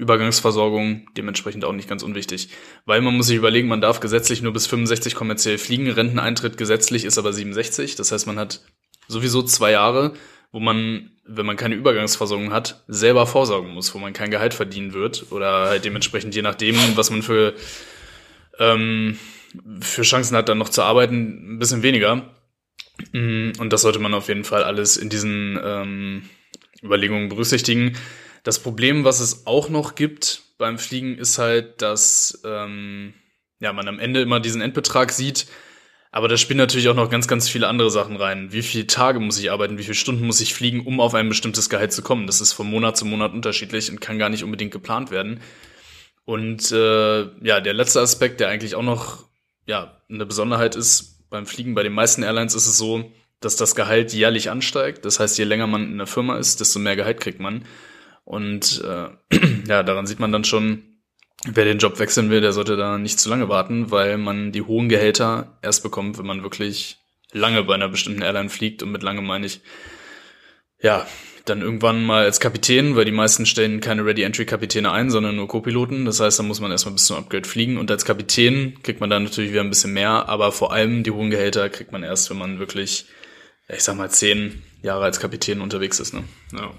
[0.00, 2.48] Übergangsversorgung dementsprechend auch nicht ganz unwichtig.
[2.86, 5.88] Weil man muss sich überlegen, man darf gesetzlich nur bis 65 kommerziell fliegen.
[5.90, 7.96] Renteneintritt gesetzlich ist aber 67.
[7.96, 8.60] Das heißt, man hat
[9.08, 10.14] sowieso zwei Jahre,
[10.52, 14.94] wo man, wenn man keine Übergangsversorgung hat, selber vorsorgen muss, wo man kein Gehalt verdienen
[14.94, 15.26] wird.
[15.30, 17.54] Oder halt dementsprechend, je nachdem, was man für,
[18.58, 19.18] ähm,
[19.80, 22.30] für Chancen hat, dann noch zu arbeiten, ein bisschen weniger.
[23.12, 26.22] Mm, Und das sollte man auf jeden Fall alles in diesen ähm,
[26.82, 27.96] Überlegungen berücksichtigen.
[28.42, 33.14] Das Problem, was es auch noch gibt beim Fliegen, ist halt, dass ähm,
[33.60, 35.46] ja, man am Ende immer diesen Endbetrag sieht.
[36.12, 38.52] Aber da spielen natürlich auch noch ganz, ganz viele andere Sachen rein.
[38.52, 41.28] Wie viele Tage muss ich arbeiten, wie viele Stunden muss ich fliegen, um auf ein
[41.28, 42.26] bestimmtes Gehalt zu kommen?
[42.26, 45.40] Das ist von Monat zu Monat unterschiedlich und kann gar nicht unbedingt geplant werden.
[46.24, 49.24] Und äh, ja, der letzte Aspekt, der eigentlich auch noch
[49.66, 53.76] ja, eine Besonderheit ist, beim Fliegen bei den meisten Airlines ist es so, dass das
[53.76, 55.04] Gehalt jährlich ansteigt.
[55.04, 57.64] Das heißt, je länger man in der Firma ist, desto mehr Gehalt kriegt man.
[58.30, 59.08] Und äh,
[59.66, 60.84] ja, daran sieht man dann schon,
[61.46, 64.62] wer den Job wechseln will, der sollte da nicht zu lange warten, weil man die
[64.62, 66.98] hohen Gehälter erst bekommt, wenn man wirklich
[67.32, 68.84] lange bei einer bestimmten Airline fliegt.
[68.84, 69.62] Und mit lange meine ich,
[70.80, 71.08] ja,
[71.44, 76.04] dann irgendwann mal als Kapitän, weil die meisten stellen keine Ready-Entry-Kapitäne ein, sondern nur Co-Piloten.
[76.04, 77.78] Das heißt, da muss man erstmal bis zum Upgrade fliegen.
[77.78, 81.10] Und als Kapitän kriegt man dann natürlich wieder ein bisschen mehr, aber vor allem die
[81.10, 83.06] hohen Gehälter kriegt man erst, wenn man wirklich,
[83.68, 86.14] ich sag mal, zehn Jahre als Kapitän unterwegs ist.
[86.14, 86.22] Ne?
[86.52, 86.70] Ja.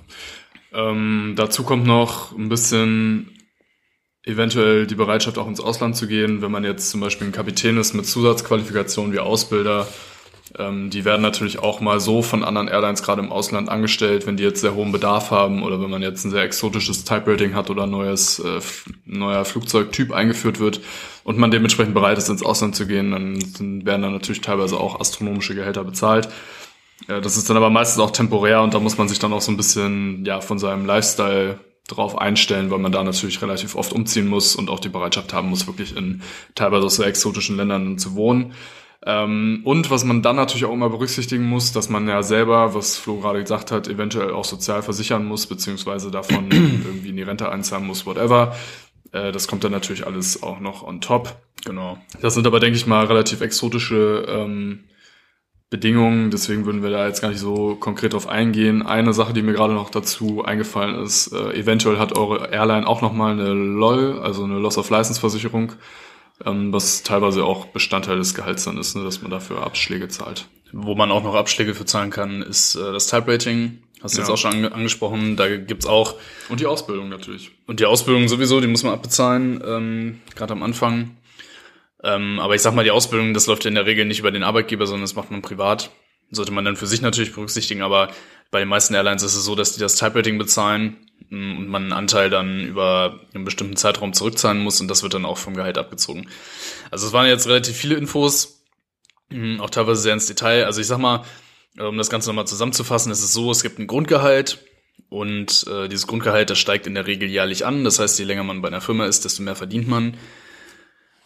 [0.74, 3.38] Ähm, dazu kommt noch ein bisschen
[4.24, 7.78] eventuell die Bereitschaft auch ins Ausland zu gehen, wenn man jetzt zum Beispiel ein Kapitän
[7.78, 9.88] ist mit Zusatzqualifikationen wie Ausbilder
[10.58, 14.38] Ähm, die werden natürlich auch mal so von anderen Airlines gerade im Ausland angestellt, wenn
[14.38, 17.70] die jetzt sehr hohen Bedarf haben oder wenn man jetzt ein sehr exotisches Type-Rating hat
[17.70, 18.60] oder ein neues, äh,
[19.06, 20.82] neuer Flugzeugtyp eingeführt wird
[21.24, 24.78] und man dementsprechend bereit ist, ins Ausland zu gehen, dann, dann werden dann natürlich teilweise
[24.78, 26.28] auch astronomische Gehälter bezahlt.
[27.08, 29.52] Das ist dann aber meistens auch temporär und da muss man sich dann auch so
[29.52, 34.28] ein bisschen ja von seinem Lifestyle drauf einstellen, weil man da natürlich relativ oft umziehen
[34.28, 36.22] muss und auch die Bereitschaft haben muss, wirklich in
[36.56, 38.54] teilweise auch sehr exotischen Ländern zu wohnen.
[39.04, 42.98] Ähm, und was man dann natürlich auch immer berücksichtigen muss, dass man ja selber, was
[42.98, 47.52] Flo gerade gesagt hat, eventuell auch sozial versichern muss, beziehungsweise davon irgendwie in die Rente
[47.52, 48.56] einzahlen muss, whatever.
[49.12, 51.36] Äh, das kommt dann natürlich alles auch noch on top.
[51.66, 51.98] Genau.
[52.22, 54.84] Das sind aber, denke ich mal, relativ exotische ähm,
[55.72, 58.86] Bedingungen, deswegen würden wir da jetzt gar nicht so konkret drauf eingehen.
[58.86, 63.02] Eine Sache, die mir gerade noch dazu eingefallen ist, äh, eventuell hat eure Airline auch
[63.02, 65.74] nochmal eine LOL, also eine Loss of License Versicherung
[66.46, 70.48] ähm, was teilweise auch Bestandteil des Gehalts dann ist, ne, dass man dafür Abschläge zahlt.
[70.72, 73.80] Wo man auch noch Abschläge für zahlen kann, ist äh, das Type-Rating.
[74.02, 74.24] Hast du Ja.
[74.24, 75.36] jetzt auch schon ange angesprochen.
[75.36, 76.16] Da gibt's auch
[76.50, 77.52] Und die Ausbildung natürlich.
[77.68, 81.12] Und die Ausbildung sowieso, die muss man abbezahlen, ähm, gerade am Anfang.
[82.04, 84.32] Ähm, aber ich sag mal, die Ausbildung, das läuft ja in der Regel nicht über
[84.32, 85.92] den Arbeitgeber, sondern das macht man privat.
[86.32, 88.10] Sollte man dann für sich natürlich berücksichtigen, aber
[88.52, 90.98] bei den meisten Airlines ist es so, dass die das Type-Rating bezahlen
[91.30, 95.14] mm, und man einen Anteil dann über einen bestimmten Zeitraum zurückzahlen muss und das wird
[95.14, 96.30] dann auch vom Gehalt abgezogen.
[96.90, 98.64] Also es waren jetzt relativ viele Infos,
[99.30, 100.66] mm, auch teilweise sehr ins Detail.
[100.66, 101.24] Also ich sag mal,
[101.78, 104.60] um das Ganze nochmal zusammenzufassen, ist es so, es gibt ein Grundgehalt,
[105.10, 107.84] und äh, dieses Grundgehalt, das steigt in der Regel jährlich an.
[107.84, 110.16] Das heißt, je länger man bei einer Firma ist, desto mehr verdient man.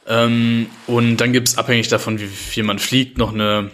[0.08, 3.72] Ähm, und dann gibt's abhängig davon, wie viel man fliegt, noch eine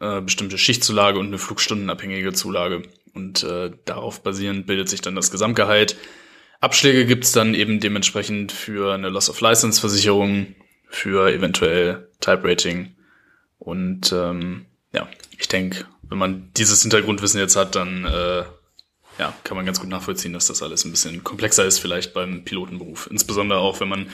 [0.00, 2.82] äh, bestimmte Schichtzulage und eine flugstundenabhängige Zulage.
[3.14, 5.96] Und äh, darauf basierend bildet sich dann das Gesamtgehalt.
[6.60, 10.54] Abschläge gibt's dann eben dementsprechend für eine Loss of License Versicherung,
[10.88, 12.96] für eventuell Type Rating.
[13.58, 18.44] Und ähm, ja, ich denke, wenn man dieses Hintergrundwissen jetzt hat, dann äh,
[19.18, 22.44] ja, kann man ganz gut nachvollziehen, dass das alles ein bisschen komplexer ist, vielleicht beim
[22.44, 23.08] Pilotenberuf.
[23.10, 24.06] Insbesondere auch, wenn man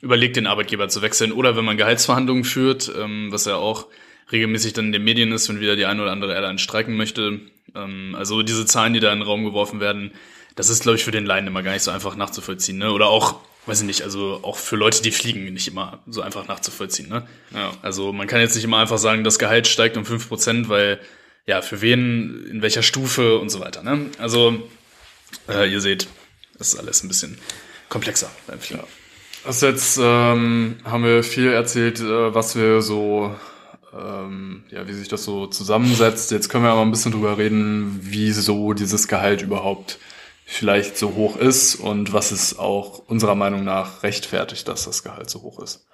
[0.00, 3.86] überlegt, den Arbeitgeber zu wechseln oder wenn man Gehaltsverhandlungen führt, ähm, was ja auch
[4.30, 7.40] regelmäßig dann in den Medien ist, wenn wieder die eine oder andere Airline streiken möchte.
[7.74, 10.12] Ähm, also diese Zahlen, die da in den Raum geworfen werden,
[10.54, 12.78] das ist, glaube ich, für den Laien immer gar nicht so einfach nachzuvollziehen.
[12.78, 12.92] Ne?
[12.92, 16.48] Oder auch, weiß ich nicht, also auch für Leute, die fliegen, nicht immer so einfach
[16.48, 17.08] nachzuvollziehen.
[17.08, 17.26] Ne?
[17.54, 17.72] Ja.
[17.82, 20.98] Also man kann jetzt nicht immer einfach sagen, das Gehalt steigt um 5%, weil
[21.46, 23.82] ja, für wen, in welcher Stufe und so weiter.
[23.82, 24.10] Ne?
[24.18, 24.68] Also
[25.48, 26.08] äh, ihr seht,
[26.58, 27.38] das ist alles ein bisschen
[27.88, 28.82] komplexer beim Fliegen.
[29.48, 33.34] Das jetzt ähm, haben wir viel erzählt, äh, was wir so,
[33.98, 36.30] ähm, ja, wie sich das so zusammensetzt.
[36.32, 40.00] Jetzt können wir aber ein bisschen drüber reden, wieso dieses Gehalt überhaupt
[40.44, 45.30] vielleicht so hoch ist und was es auch unserer Meinung nach rechtfertigt, dass das Gehalt
[45.30, 45.86] so hoch ist.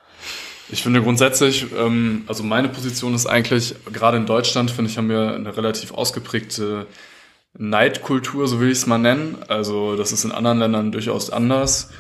[0.69, 5.09] Ich finde grundsätzlich, ähm, also meine Position ist eigentlich, gerade in Deutschland, finde ich, haben
[5.09, 6.89] wir eine relativ ausgeprägte
[7.57, 9.37] Neidkultur, so will ich es mal nennen.
[9.47, 11.91] Also das ist in anderen Ländern durchaus anders.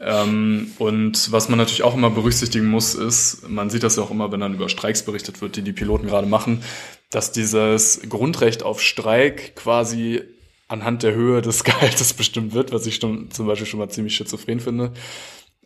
[0.00, 4.10] Ähm, und was man natürlich auch immer berücksichtigen muss, ist, man sieht das ja auch
[4.10, 6.62] immer, wenn dann über Streiks berichtet wird, die die Piloten gerade machen,
[7.10, 10.22] dass dieses Grundrecht auf Streik quasi
[10.68, 14.16] anhand der Höhe des Gehaltes bestimmt wird, was ich schon, zum Beispiel schon mal ziemlich
[14.16, 14.92] schizophren finde.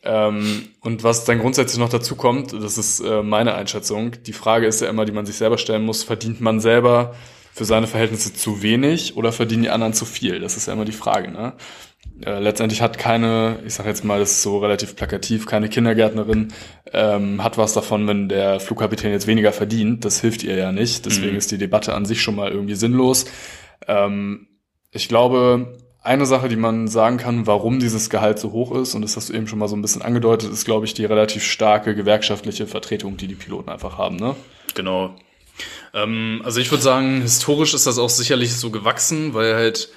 [0.02, 4.66] Ähm, und was dann grundsätzlich noch dazu kommt, das ist äh, meine Einschätzung, die Frage
[4.66, 7.14] ist ja immer, die man sich selber stellen muss, verdient man selber
[7.54, 10.40] für seine Verhältnisse zu wenig oder verdienen die anderen zu viel?
[10.40, 11.30] Das ist ja immer die Frage.
[11.30, 11.54] Ne?
[12.24, 16.52] Äh, letztendlich hat keine, ich sage jetzt mal, das ist so relativ plakativ, keine Kindergärtnerin
[16.92, 20.04] ähm, hat was davon, wenn der Flugkapitän jetzt weniger verdient.
[20.04, 21.04] Das hilft ihr ja nicht.
[21.06, 21.38] Deswegen Mhm.
[21.38, 23.26] ist die Debatte an sich schon mal irgendwie sinnlos.
[23.88, 24.46] Ähm,
[24.90, 29.02] ich glaube, eine Sache, die man sagen kann, warum dieses Gehalt so hoch ist, und
[29.02, 31.42] das hast du eben schon mal so ein bisschen angedeutet, ist, glaube ich, die relativ
[31.44, 34.16] starke gewerkschaftliche Vertretung, die die Piloten einfach haben.
[34.16, 34.36] Ne?
[34.74, 35.14] Genau.
[35.94, 39.88] Ähm, also ich würde sagen, historisch ist das auch sicherlich so gewachsen, weil halt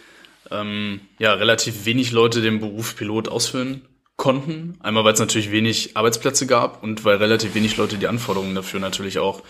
[0.52, 3.82] ähm, ja relativ wenig Leute den Beruf Pilot ausführen
[4.16, 4.78] konnten.
[4.82, 8.80] Einmal, weil es natürlich wenig Arbeitsplätze gab und weil relativ wenig Leute die Anforderungen dafür
[8.80, 9.44] natürlich auch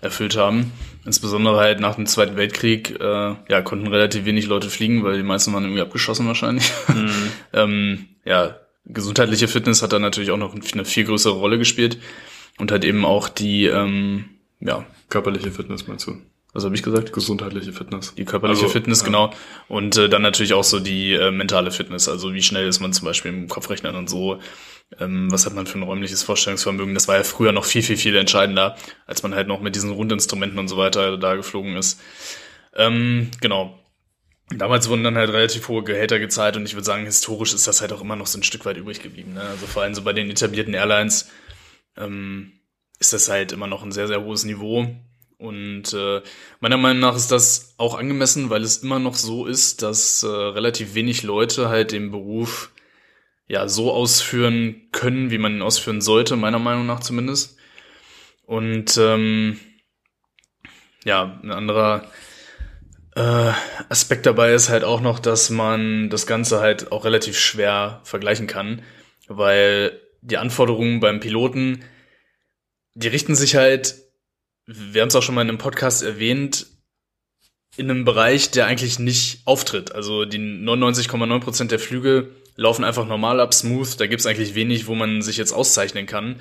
[0.00, 0.72] erfüllt haben.
[1.04, 5.22] Insbesondere halt nach dem Zweiten Weltkrieg äh, ja, konnten relativ wenig Leute fliegen, weil die
[5.22, 6.70] meisten waren irgendwie abgeschossen wahrscheinlich.
[7.52, 11.98] ähm, ja, gesundheitliche Fitness hat da natürlich auch noch eine viel größere Rolle gespielt
[12.58, 14.26] und halt eben auch die, ähm,
[14.60, 16.20] ja, Körperliche Fitness meinst du?
[16.58, 17.12] Was habe ich gesagt?
[17.12, 18.14] Gesundheitliche Fitness.
[18.14, 19.06] Die körperliche Also, Fitness, ja.
[19.06, 19.32] genau.
[19.68, 22.92] Und äh, dann natürlich auch so die äh, mentale Fitness, also wie schnell ist man
[22.92, 24.40] zum Beispiel im Kopfrechnen und so.
[24.98, 26.94] Ähm, was hat man für ein räumliches Vorstellungsvermögen?
[26.94, 29.92] Das war ja früher noch viel, viel, viel entscheidender, als man halt noch mit diesen
[29.92, 32.00] Rundinstrumenten und so weiter da geflogen ist.
[32.74, 33.78] Ähm, genau.
[34.50, 37.82] Damals wurden dann halt relativ hohe Gehälter gezahlt und ich würde sagen, historisch ist das
[37.82, 39.34] halt auch immer noch so ein Stück weit übrig geblieben.
[39.34, 39.42] Ne?
[39.42, 41.28] Also vor allem so bei den etablierten Airlines
[41.98, 42.52] ähm,
[42.98, 44.86] ist das halt immer noch ein sehr, sehr hohes Niveau.
[45.38, 46.20] Und äh,
[46.58, 50.26] meiner Meinung nach ist das auch angemessen, weil es immer noch so ist, dass äh,
[50.26, 52.72] relativ wenig Leute halt den Beruf
[53.46, 57.56] ja so ausführen können, wie man ihn ausführen sollte, meiner Meinung nach zumindest.
[58.46, 59.60] Und ähm,
[61.04, 62.10] ja, ein anderer
[63.14, 63.52] äh,
[63.88, 68.48] Aspekt dabei ist halt auch noch, dass man das Ganze halt auch relativ schwer vergleichen
[68.48, 68.82] kann,
[69.28, 71.84] weil die Anforderungen beim Piloten,
[72.94, 74.07] die richten sich halt
[74.68, 76.66] wir haben es auch schon mal in einem Podcast erwähnt,
[77.76, 79.94] in einem Bereich, der eigentlich nicht auftritt.
[79.94, 83.98] Also die 99,9 Prozent der Flüge laufen einfach normal ab, smooth.
[83.98, 86.36] Da gibt's eigentlich wenig, wo man sich jetzt auszeichnen kann.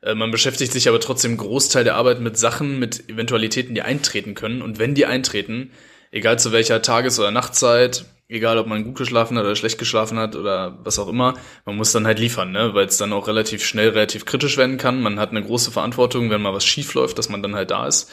[0.00, 4.34] Äh, man beschäftigt sich aber trotzdem Großteil der Arbeit mit Sachen, mit Eventualitäten, die eintreten
[4.34, 4.62] können.
[4.62, 5.72] Und wenn die eintreten,
[6.12, 10.18] egal zu welcher Tages- oder Nachtzeit, egal ob man gut geschlafen hat oder schlecht geschlafen
[10.18, 12.74] hat oder was auch immer, man muss dann halt liefern, ne?
[12.74, 15.02] weil es dann auch relativ schnell relativ kritisch werden kann.
[15.02, 17.86] Man hat eine große Verantwortung, wenn mal was schief läuft, dass man dann halt da
[17.86, 18.10] ist.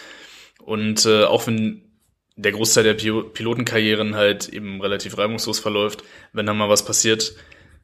[0.59, 1.83] Und äh, auch wenn
[2.35, 6.03] der Großteil der Pilotenkarrieren halt eben relativ reibungslos verläuft,
[6.33, 7.33] wenn dann mal was passiert,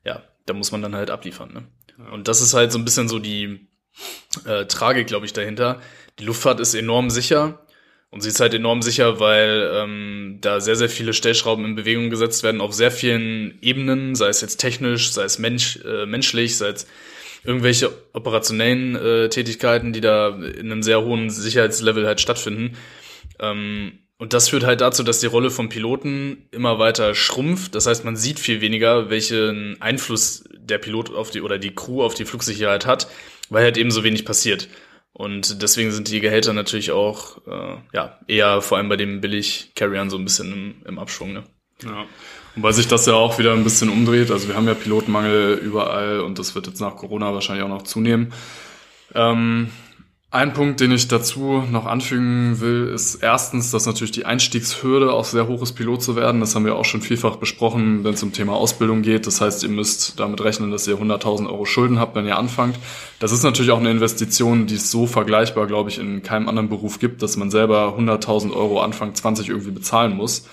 [0.03, 1.53] ja, da muss man dann halt abliefern.
[1.53, 2.07] Ne?
[2.11, 3.67] Und das ist halt so ein bisschen so die
[4.45, 5.81] äh, Tragik, glaube ich, dahinter.
[6.19, 7.64] Die Luftfahrt ist enorm sicher,
[8.15, 12.09] und sie ist halt enorm sicher, weil ähm, da sehr, sehr viele Stellschrauben in Bewegung
[12.09, 16.55] gesetzt werden auf sehr vielen Ebenen, sei es jetzt technisch, sei es mensch, äh, menschlich,
[16.55, 16.87] sei es
[17.43, 22.77] irgendwelche operationellen äh, Tätigkeiten, die da in einem sehr hohen Sicherheitslevel halt stattfinden.
[23.37, 27.75] Ähm, und das führt halt dazu, dass die Rolle vom Piloten immer weiter schrumpft.
[27.75, 32.01] Das heißt, man sieht viel weniger, welchen Einfluss der Pilot auf die oder die Crew
[32.01, 33.09] auf die Flugsicherheit hat,
[33.49, 34.69] weil halt eben so wenig passiert.
[35.17, 39.71] Und deswegen sind die Gehälter natürlich auch äh, ja eher vor allem bei dem billig
[39.73, 41.31] Carriern so ein bisschen im, im Abschwung.
[41.31, 41.43] Ne?
[41.85, 42.05] Ja.
[42.57, 45.53] Und weil sich das ja auch wieder ein bisschen umdreht, also wir haben ja Pilotenmangel
[45.53, 48.33] überall und das wird jetzt nach Corona wahrscheinlich auch noch zunehmen.
[49.13, 49.69] Ähm,
[50.31, 55.23] ein Punkt, den ich dazu noch anfügen will, ist erstens, dass natürlich die Einstiegshürde auch
[55.23, 56.41] sehr hoch ist, Pilot zu werden.
[56.41, 59.27] Das haben wir auch schon vielfach besprochen, wenn es um Thema Ausbildung geht.
[59.27, 62.77] Das heißt, ihr müsst damit rechnen, dass ihr 100.000 Euro Schulden habt, wenn ihr anfangt.
[63.19, 66.67] Das ist natürlich auch eine Investition, die es so vergleichbar, glaube ich, in keinem anderen
[66.67, 70.47] Beruf gibt, dass man selber 100.000 Euro Anfang 20 irgendwie bezahlen muss.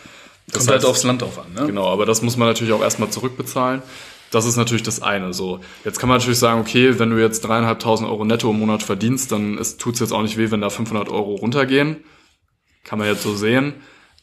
[0.46, 1.66] Das Kommt halt heißt, halt aufs Land drauf an, ne?
[1.66, 3.82] Genau, aber das muss man natürlich auch erstmal zurückbezahlen.
[4.32, 5.34] Das ist natürlich das eine.
[5.34, 8.82] So, jetzt kann man natürlich sagen, okay, wenn du jetzt dreieinhalbtausend Euro netto im Monat
[8.82, 11.98] verdienst, dann tut es jetzt auch nicht weh, wenn da 500 Euro runtergehen.
[12.82, 13.74] Kann man jetzt so sehen.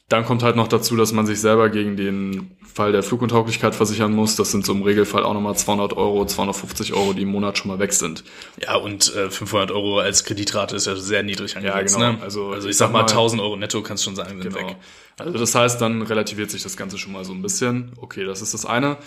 [0.10, 4.12] Dann kommt halt noch dazu, dass man sich selber gegen den Fall der Fluguntauglichkeit versichern
[4.12, 4.36] muss.
[4.36, 7.70] Das sind so im Regelfall auch nochmal 200 Euro, 250 Euro, die im Monat schon
[7.70, 8.24] mal weg sind.
[8.60, 12.00] Ja, und äh, 500 Euro als Kreditrate ist ja sehr niedrig angesetzt.
[12.00, 12.18] Ja, genau.
[12.18, 12.24] Ne?
[12.24, 14.70] Also, also ich sag mal 1000 Euro netto kannst du schon sagen, sind genau.
[14.70, 14.78] weg.
[15.20, 17.92] Also das heißt, dann relativiert sich das Ganze schon mal so ein bisschen.
[17.98, 18.98] Okay, das ist das eine.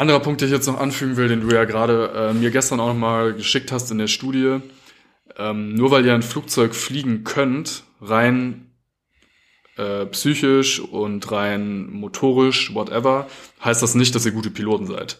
[0.00, 2.80] Anderer Punkt, den ich jetzt noch anfügen will, den du ja gerade äh, mir gestern
[2.80, 4.60] auch noch mal geschickt hast in der Studie.
[5.36, 8.70] Ähm, nur weil ihr ein Flugzeug fliegen könnt, rein
[9.76, 13.28] äh, psychisch und rein motorisch, whatever,
[13.62, 15.18] heißt das nicht, dass ihr gute Piloten seid.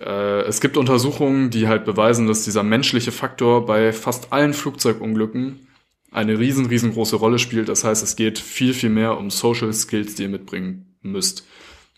[0.00, 5.68] Äh, es gibt Untersuchungen, die halt beweisen, dass dieser menschliche Faktor bei fast allen Flugzeugunglücken
[6.10, 7.68] eine riesen, riesengroße Rolle spielt.
[7.68, 11.44] Das heißt, es geht viel, viel mehr um Social Skills, die ihr mitbringen müsst.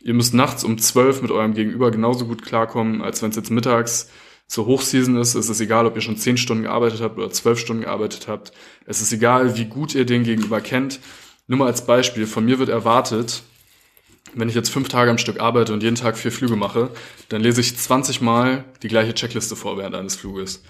[0.01, 3.51] Ihr müsst nachts um zwölf mit eurem Gegenüber genauso gut klarkommen, als wenn es jetzt
[3.51, 4.11] mittags
[4.47, 5.35] zur Hochseason ist.
[5.35, 8.53] Es ist egal, ob ihr schon zehn Stunden gearbeitet habt oder zwölf Stunden gearbeitet habt.
[8.85, 11.01] Es ist egal, wie gut ihr den Gegenüber kennt.
[11.49, 13.43] Nur mal als Beispiel, von mir wird erwartet,
[14.35, 16.91] wenn ich jetzt fünf Tage am Stück arbeite und jeden Tag vier Flüge mache,
[17.29, 20.63] dann lese ich 20 Mal die gleiche Checkliste vor während eines Fluges.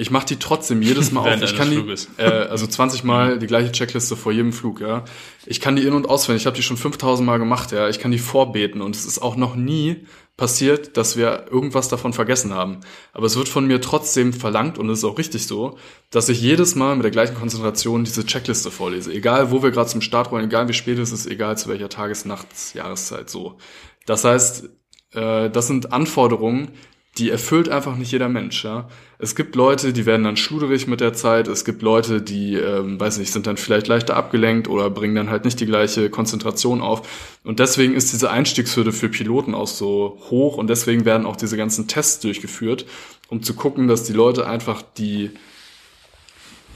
[0.00, 1.42] Ich mache die trotzdem jedes Mal auf.
[1.42, 5.04] Ich kann die, äh, also 20 Mal die gleiche Checkliste vor jedem Flug, ja.
[5.44, 6.42] Ich kann die in- und auswendig.
[6.42, 7.86] Ich habe die schon 5000 Mal gemacht, ja.
[7.86, 10.06] Ich kann die vorbeten und es ist auch noch nie
[10.38, 12.80] passiert, dass wir irgendwas davon vergessen haben.
[13.12, 15.76] Aber es wird von mir trotzdem verlangt und es ist auch richtig so,
[16.10, 19.12] dass ich jedes Mal mit der gleichen Konzentration diese Checkliste vorlese.
[19.12, 21.90] Egal, wo wir gerade zum Start wollen, egal wie spät es ist, egal zu welcher
[21.90, 23.58] Tages-, Nachts-, Jahreszeit so.
[24.06, 24.70] Das heißt,
[25.12, 26.70] äh, das sind Anforderungen,
[27.18, 28.64] die erfüllt einfach nicht jeder Mensch.
[28.64, 28.88] Ja?
[29.18, 31.48] Es gibt Leute, die werden dann schluderig mit der Zeit.
[31.48, 35.28] Es gibt Leute, die, ähm, weiß nicht, sind dann vielleicht leichter abgelenkt oder bringen dann
[35.28, 37.36] halt nicht die gleiche Konzentration auf.
[37.42, 41.56] Und deswegen ist diese Einstiegshürde für Piloten auch so hoch und deswegen werden auch diese
[41.56, 42.86] ganzen Tests durchgeführt,
[43.28, 45.30] um zu gucken, dass die Leute einfach die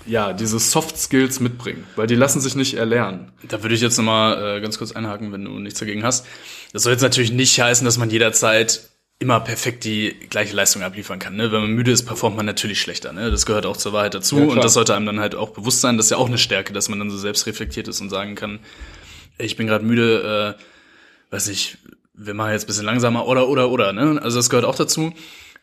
[0.07, 3.33] ja, diese Soft Skills mitbringen, weil die lassen sich nicht erlernen.
[3.49, 6.27] Da würde ich jetzt nochmal äh, ganz kurz einhaken, wenn du nichts dagegen hast.
[6.75, 8.91] Das soll jetzt natürlich nicht heißen, dass man jederzeit
[9.25, 11.35] immer perfekt die gleiche Leistung abliefern kann.
[11.35, 11.51] Ne?
[11.51, 13.13] Wenn man müde ist, performt man natürlich schlechter.
[13.13, 13.31] Ne?
[13.31, 14.39] Das gehört auch zur Wahrheit dazu.
[14.39, 15.97] Ja, und das sollte einem dann halt auch bewusst sein.
[15.97, 18.35] Das ist ja auch eine Stärke, dass man dann so selbst reflektiert ist und sagen
[18.35, 18.61] kann,
[19.39, 21.79] ich bin gerade müde, äh, weiß ich,
[22.13, 23.93] wir machen jetzt ein bisschen langsamer oder, oder, oder.
[23.93, 24.21] Ne?
[24.23, 25.15] Also das gehört auch dazu.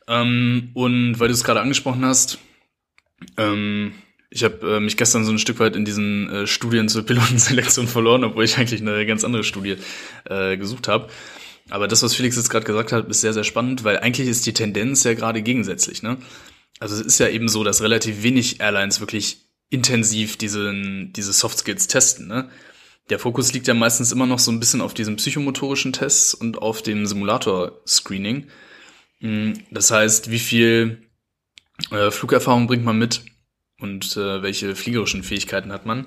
[0.08, 2.40] Ähm, und weil du es gerade angesprochen hast,
[3.38, 3.94] ähm,
[4.34, 7.88] Ich habe äh, mich gestern so ein Stück weit in diesen äh, Studien zur Pilotenselektion
[7.96, 9.76] verloren, obwohl ich eigentlich eine ganz andere Studie
[10.26, 11.10] äh, gesucht habe.
[11.72, 14.46] Aber das, was Felix jetzt gerade gesagt hat, ist sehr, sehr spannend, weil eigentlich ist
[14.46, 16.04] die Tendenz ja gerade gegensätzlich.
[16.04, 16.18] Ne?
[16.80, 21.60] Also es ist ja eben so, dass relativ wenig Airlines wirklich intensiv diesen, diese Soft
[21.60, 22.28] Skills testen.
[22.28, 22.50] Ne?
[23.10, 26.62] Der Fokus liegt ja meistens immer noch so ein bisschen auf diesen psychomotorischen Tests und
[26.62, 28.48] auf dem Simulator-Screening.
[29.22, 31.08] Mm, das heißt, wie viel
[31.92, 33.22] äh, Flugerfahrung bringt man mit
[33.80, 36.06] und äh, welche fliegerischen Fähigkeiten hat man.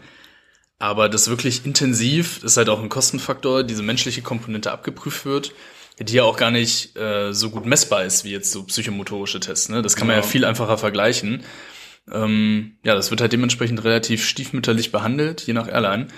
[0.79, 5.53] Aber das wirklich intensiv, das ist halt auch ein Kostenfaktor, diese menschliche Komponente abgeprüft wird,
[5.99, 9.69] die ja auch gar nicht äh, so gut messbar ist wie jetzt so psychomotorische Tests.
[9.69, 9.83] Ne?
[9.83, 11.45] Das kann man ja, ja viel einfacher vergleichen.
[12.11, 16.09] Ähm, ja, das wird halt dementsprechend relativ stiefmütterlich behandelt, je nach Airline.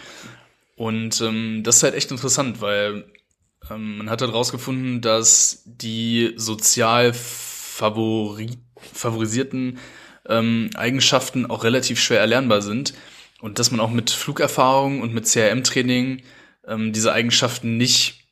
[0.75, 3.05] Und ähm, das ist halt echt interessant, weil
[3.71, 8.59] ähm, man hat halt rausgefunden, dass die sozial favori
[8.93, 9.79] favorisierten
[10.29, 12.95] ähm, Eigenschaften auch relativ schwer erlernbar sind
[13.41, 16.22] und dass man auch mit Flugerfahrung und mit CRM-Training
[16.66, 18.26] ähm, diese Eigenschaften nicht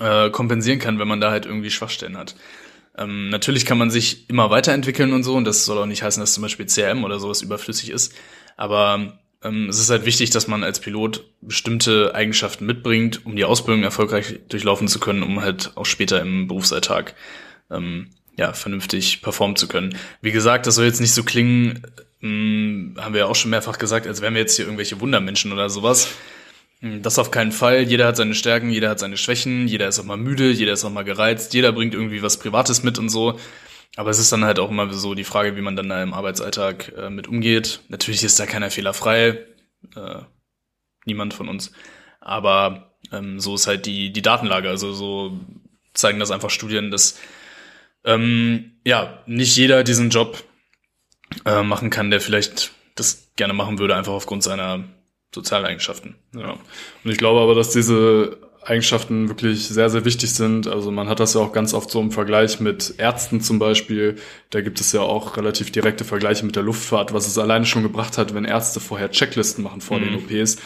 [0.00, 2.34] äh, kompensieren kann, wenn man da halt irgendwie Schwachstellen hat.
[2.98, 6.20] Ähm, natürlich kann man sich immer weiterentwickeln und so, und das soll auch nicht heißen,
[6.20, 8.14] dass zum Beispiel CRM oder sowas überflüssig ist.
[8.56, 13.44] Aber ähm, es ist halt wichtig, dass man als Pilot bestimmte Eigenschaften mitbringt, um die
[13.44, 17.14] Ausbildung erfolgreich durchlaufen zu können, um halt auch später im Berufsalltag
[17.70, 19.96] ähm, ja, vernünftig performen zu können.
[20.20, 21.82] Wie gesagt, das soll jetzt nicht so klingen,
[22.20, 25.00] mh, hm, haben wir ja auch schon mehrfach gesagt, als wären wir jetzt hier irgendwelche
[25.00, 26.08] Wundermenschen oder sowas.
[26.80, 27.82] Hm, das auf keinen Fall.
[27.82, 30.84] Jeder hat seine Stärken, jeder hat seine Schwächen, jeder ist auch mal müde, jeder ist
[30.84, 33.38] auch mal gereizt, jeder bringt irgendwie was Privates mit und so.
[33.96, 36.12] Aber es ist dann halt auch immer so die Frage, wie man dann da im
[36.12, 37.80] Arbeitsalltag äh, mit umgeht.
[37.88, 39.46] Natürlich ist da keiner fehlerfrei,
[39.96, 40.20] äh,
[41.06, 41.72] niemand von uns.
[42.20, 44.68] Aber ähm, so ist halt die, die Datenlage.
[44.68, 45.40] Also so
[45.94, 47.18] zeigen das einfach Studien, dass
[48.04, 50.44] ähm, ja nicht jeder diesen Job
[51.44, 54.84] äh, machen kann, der vielleicht das gerne machen würde, einfach aufgrund seiner
[55.34, 56.16] Sozialeigenschaften.
[56.34, 56.52] Ja.
[57.04, 60.66] Und ich glaube aber, dass diese Eigenschaften wirklich sehr, sehr wichtig sind.
[60.66, 64.16] Also man hat das ja auch ganz oft so im Vergleich mit Ärzten zum Beispiel.
[64.50, 67.84] Da gibt es ja auch relativ direkte Vergleiche mit der Luftfahrt, was es alleine schon
[67.84, 70.26] gebracht hat, wenn Ärzte vorher Checklisten machen vor mhm.
[70.26, 70.56] den OPs.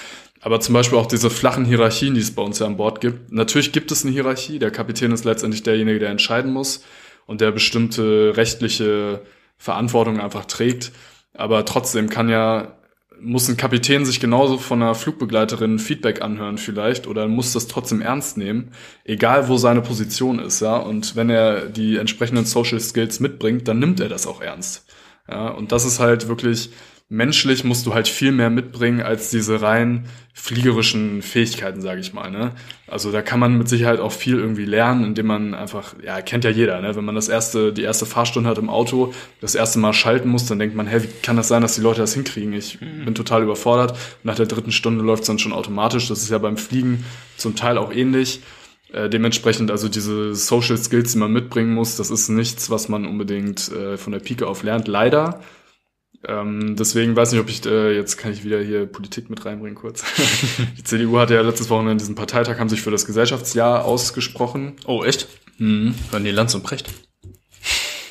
[0.41, 3.31] Aber zum Beispiel auch diese flachen Hierarchien, die es bei uns ja an Bord gibt.
[3.31, 4.59] Natürlich gibt es eine Hierarchie.
[4.59, 6.83] Der Kapitän ist letztendlich derjenige, der entscheiden muss
[7.27, 9.21] und der bestimmte rechtliche
[9.61, 10.91] Verantwortung einfach trägt.
[11.35, 12.73] Aber trotzdem kann ja
[13.23, 18.01] muss ein Kapitän sich genauso von einer Flugbegleiterin Feedback anhören vielleicht oder muss das trotzdem
[18.01, 18.73] ernst nehmen,
[19.05, 20.77] egal wo seine Position ist, ja.
[20.77, 24.87] Und wenn er die entsprechenden Social Skills mitbringt, dann nimmt er das auch ernst.
[25.29, 26.71] Ja, und das ist halt wirklich
[27.11, 32.31] menschlich musst du halt viel mehr mitbringen als diese rein fliegerischen Fähigkeiten, sage ich mal.
[32.31, 32.53] Ne?
[32.87, 36.45] Also da kann man mit Sicherheit auch viel irgendwie lernen, indem man einfach, ja, kennt
[36.45, 36.95] ja jeder, ne?
[36.95, 40.47] wenn man das erste, die erste Fahrstunde hat im Auto, das erste Mal schalten muss,
[40.47, 42.53] dann denkt man, hä, wie kann das sein, dass die Leute das hinkriegen?
[42.53, 43.05] Ich mhm.
[43.05, 43.99] bin total überfordert.
[44.23, 46.09] Nach der dritten Stunde läuft es dann schon automatisch.
[46.09, 47.05] Das ist ja beim Fliegen
[47.37, 48.41] zum Teil auch ähnlich.
[48.93, 53.05] Äh, dementsprechend also diese Social Skills, die man mitbringen muss, das ist nichts, was man
[53.05, 54.87] unbedingt äh, von der Pike auf lernt.
[54.87, 55.41] Leider
[56.27, 59.75] ähm, deswegen weiß nicht, ob ich äh, jetzt kann ich wieder hier Politik mit reinbringen
[59.75, 60.05] kurz.
[60.79, 64.77] die CDU hatte ja letztes Wochenende diesen Parteitag, haben sich für das Gesellschaftsjahr ausgesprochen.
[64.87, 65.29] Oh, echt?
[65.59, 65.95] Mhm.
[66.11, 66.91] Waren die Lanz und Precht?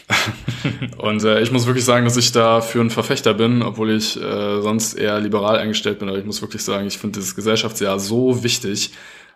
[0.97, 4.19] und äh, ich muss wirklich sagen, dass ich da für ein Verfechter bin, obwohl ich
[4.19, 6.09] äh, sonst eher liberal eingestellt bin.
[6.09, 8.91] Aber ich muss wirklich sagen, ich finde dieses Gesellschaftsjahr so wichtig,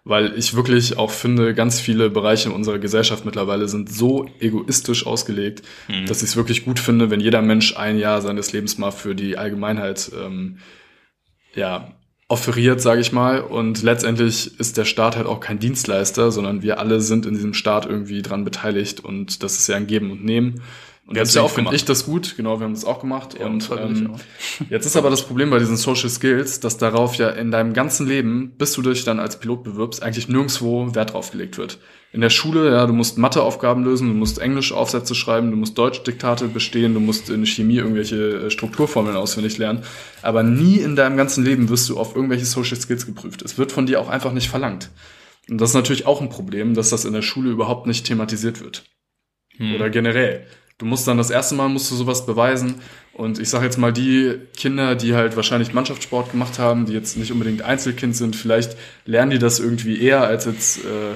[0.05, 5.05] weil ich wirklich auch finde, ganz viele Bereiche in unserer Gesellschaft mittlerweile sind so egoistisch
[5.05, 6.05] ausgelegt, mhm.
[6.05, 9.15] dass ich es wirklich gut finde, wenn jeder Mensch ein Jahr seines Lebens mal für
[9.15, 10.57] die Allgemeinheit ähm,
[11.55, 11.93] ja
[12.27, 13.41] offeriert, sage ich mal.
[13.41, 17.53] Und letztendlich ist der Staat halt auch kein Dienstleister, sondern wir alle sind in diesem
[17.53, 20.61] Staat irgendwie dran beteiligt und das ist ja ein Geben und Nehmen.
[21.05, 23.37] Und jetzt ja finde ich das gut, genau, wir haben das auch gemacht.
[23.37, 24.15] Ja, und ähm,
[24.69, 28.07] jetzt ist aber das Problem bei diesen Social Skills, dass darauf ja in deinem ganzen
[28.07, 31.79] Leben, bis du dich dann als Pilot bewirbst, eigentlich nirgendwo Wert drauf gelegt wird.
[32.13, 36.47] In der Schule, ja, du musst Matheaufgaben lösen, du musst Englisch-Aufsätze schreiben, du musst Deutsch-Diktate
[36.47, 39.83] bestehen, du musst in Chemie irgendwelche äh, Strukturformeln auswendig lernen.
[40.21, 43.41] Aber nie in deinem ganzen Leben wirst du auf irgendwelche Social Skills geprüft.
[43.41, 44.89] Es wird von dir auch einfach nicht verlangt.
[45.49, 48.61] Und das ist natürlich auch ein Problem, dass das in der Schule überhaupt nicht thematisiert
[48.61, 48.83] wird.
[49.57, 49.75] Hm.
[49.75, 50.45] Oder generell.
[50.77, 52.75] Du musst dann das erste Mal musst du sowas beweisen.
[53.13, 57.15] Und ich sage jetzt mal, die Kinder, die halt wahrscheinlich Mannschaftssport gemacht haben, die jetzt
[57.15, 61.15] nicht unbedingt Einzelkind sind, vielleicht lernen die das irgendwie eher als jetzt, äh,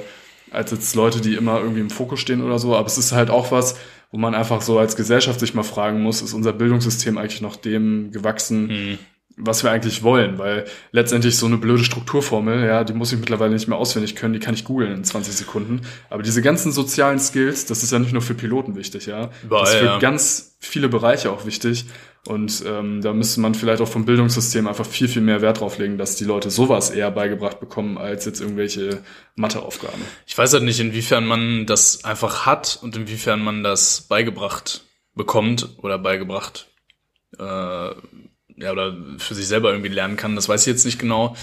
[0.51, 2.75] als jetzt Leute, die immer irgendwie im Fokus stehen oder so.
[2.75, 3.77] Aber es ist halt auch was,
[4.11, 7.55] wo man einfach so als Gesellschaft sich mal fragen muss, ist unser Bildungssystem eigentlich noch
[7.55, 8.97] dem gewachsen, mhm
[9.37, 13.53] was wir eigentlich wollen, weil letztendlich so eine blöde Strukturformel, ja, die muss ich mittlerweile
[13.53, 15.81] nicht mehr auswendig können, die kann ich googeln in 20 Sekunden.
[16.09, 19.29] Aber diese ganzen sozialen Skills, das ist ja nicht nur für Piloten wichtig, ja.
[19.43, 19.99] Überall, das ist für ja.
[19.99, 21.85] ganz viele Bereiche auch wichtig.
[22.27, 25.77] Und ähm, da müsste man vielleicht auch vom Bildungssystem einfach viel, viel mehr Wert drauf
[25.77, 29.01] legen, dass die Leute sowas eher beigebracht bekommen, als jetzt irgendwelche
[29.35, 30.01] Matheaufgaben.
[30.25, 34.83] Ich weiß halt nicht, inwiefern man das einfach hat und inwiefern man das beigebracht
[35.15, 36.67] bekommt oder beigebracht
[37.39, 37.91] äh,
[38.57, 40.35] ja oder für sich selber irgendwie lernen kann.
[40.35, 41.35] Das weiß ich jetzt nicht genau.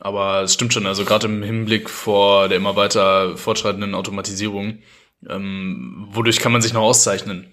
[0.00, 4.78] Aber es stimmt schon, also gerade im Hinblick vor der immer weiter fortschreitenden Automatisierung,
[5.28, 7.52] ähm, wodurch kann man sich noch auszeichnen?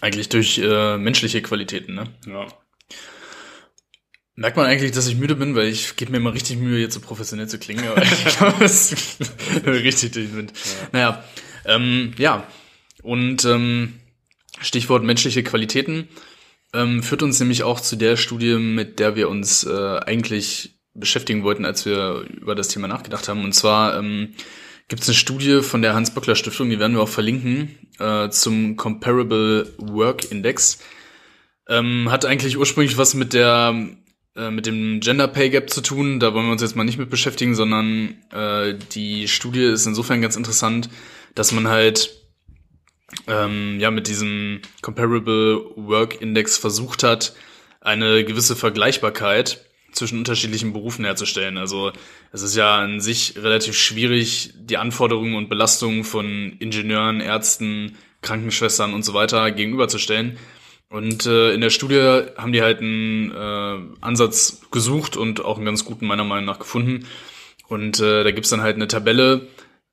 [0.00, 2.04] Eigentlich durch äh, menschliche Qualitäten, ne?
[2.26, 2.46] Ja.
[4.34, 6.94] Merkt man eigentlich, dass ich müde bin, weil ich gebe mir immer richtig Mühe, jetzt
[6.94, 9.18] so professionell zu klingen, aber ich glaube, das
[9.66, 10.52] richtig durch Wind.
[10.54, 10.88] Ja.
[10.92, 11.24] Naja,
[11.66, 12.46] ähm, ja.
[13.02, 13.94] Und ähm,
[14.60, 16.08] Stichwort menschliche Qualitäten
[16.74, 21.42] ähm, führt uns nämlich auch zu der Studie, mit der wir uns äh, eigentlich beschäftigen
[21.42, 23.44] wollten, als wir über das Thema nachgedacht haben.
[23.44, 24.34] Und zwar ähm,
[24.88, 29.72] gibt es eine Studie von der Hans-Böckler-Stiftung, die werden wir auch verlinken, äh, zum Comparable
[29.78, 30.78] Work Index.
[31.68, 33.74] Ähm, hat eigentlich ursprünglich was mit der
[34.34, 36.18] äh, mit dem Gender Pay Gap zu tun.
[36.18, 40.22] Da wollen wir uns jetzt mal nicht mit beschäftigen, sondern äh, die Studie ist insofern
[40.22, 40.88] ganz interessant,
[41.34, 42.21] dass man halt
[43.26, 47.34] ähm, ja mit diesem Comparable Work Index versucht hat,
[47.80, 51.58] eine gewisse Vergleichbarkeit zwischen unterschiedlichen Berufen herzustellen.
[51.58, 51.92] Also
[52.32, 58.94] es ist ja an sich relativ schwierig, die Anforderungen und Belastungen von Ingenieuren, Ärzten, Krankenschwestern
[58.94, 60.38] und so weiter gegenüberzustellen.
[60.88, 65.64] Und äh, in der Studie haben die halt einen äh, Ansatz gesucht und auch einen
[65.66, 67.06] ganz guten meiner Meinung nach gefunden.
[67.66, 69.48] Und äh, da gibt's dann halt eine Tabelle,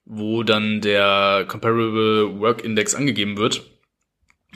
[0.09, 3.61] wo dann der Comparable Work Index angegeben wird.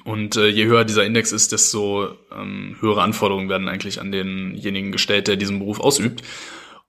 [0.04, 4.91] Und äh, je höher dieser Index ist, desto ähm, höhere Anforderungen werden eigentlich an denjenigen
[4.91, 6.24] gestellt, der diesen Beruf ausübt.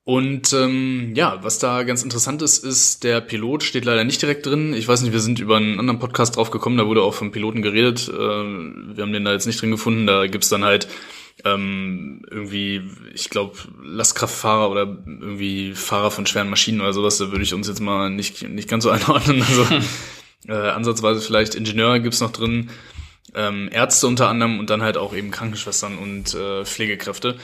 [0.03, 4.45] Und ähm, ja, was da ganz interessant ist, ist, der Pilot steht leider nicht direkt
[4.45, 4.73] drin.
[4.73, 7.31] Ich weiß nicht, wir sind über einen anderen Podcast drauf gekommen, da wurde auch vom
[7.31, 8.09] Piloten geredet.
[8.09, 10.07] Äh, wir haben den da jetzt nicht drin gefunden.
[10.07, 10.87] Da gibt's dann halt
[11.43, 12.81] ähm, irgendwie,
[13.13, 17.17] ich glaube, Lastkraftfahrer oder irgendwie Fahrer von schweren Maschinen oder sowas.
[17.17, 19.43] Da würde ich uns jetzt mal nicht, nicht ganz so einordnen.
[19.43, 19.67] Also
[20.47, 22.69] äh, ansatzweise vielleicht Ingenieur gibt's noch drin
[23.33, 27.35] ähm, Ärzte unter anderem und dann halt auch eben Krankenschwestern und äh, Pflegekräfte.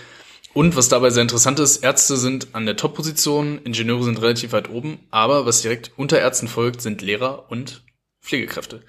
[0.54, 4.70] Und was dabei sehr interessant ist, Ärzte sind an der Top-Position, Ingenieure sind relativ weit
[4.70, 7.84] oben, aber was direkt unter Ärzten folgt, sind Lehrer und
[8.22, 8.82] Pflegekräfte.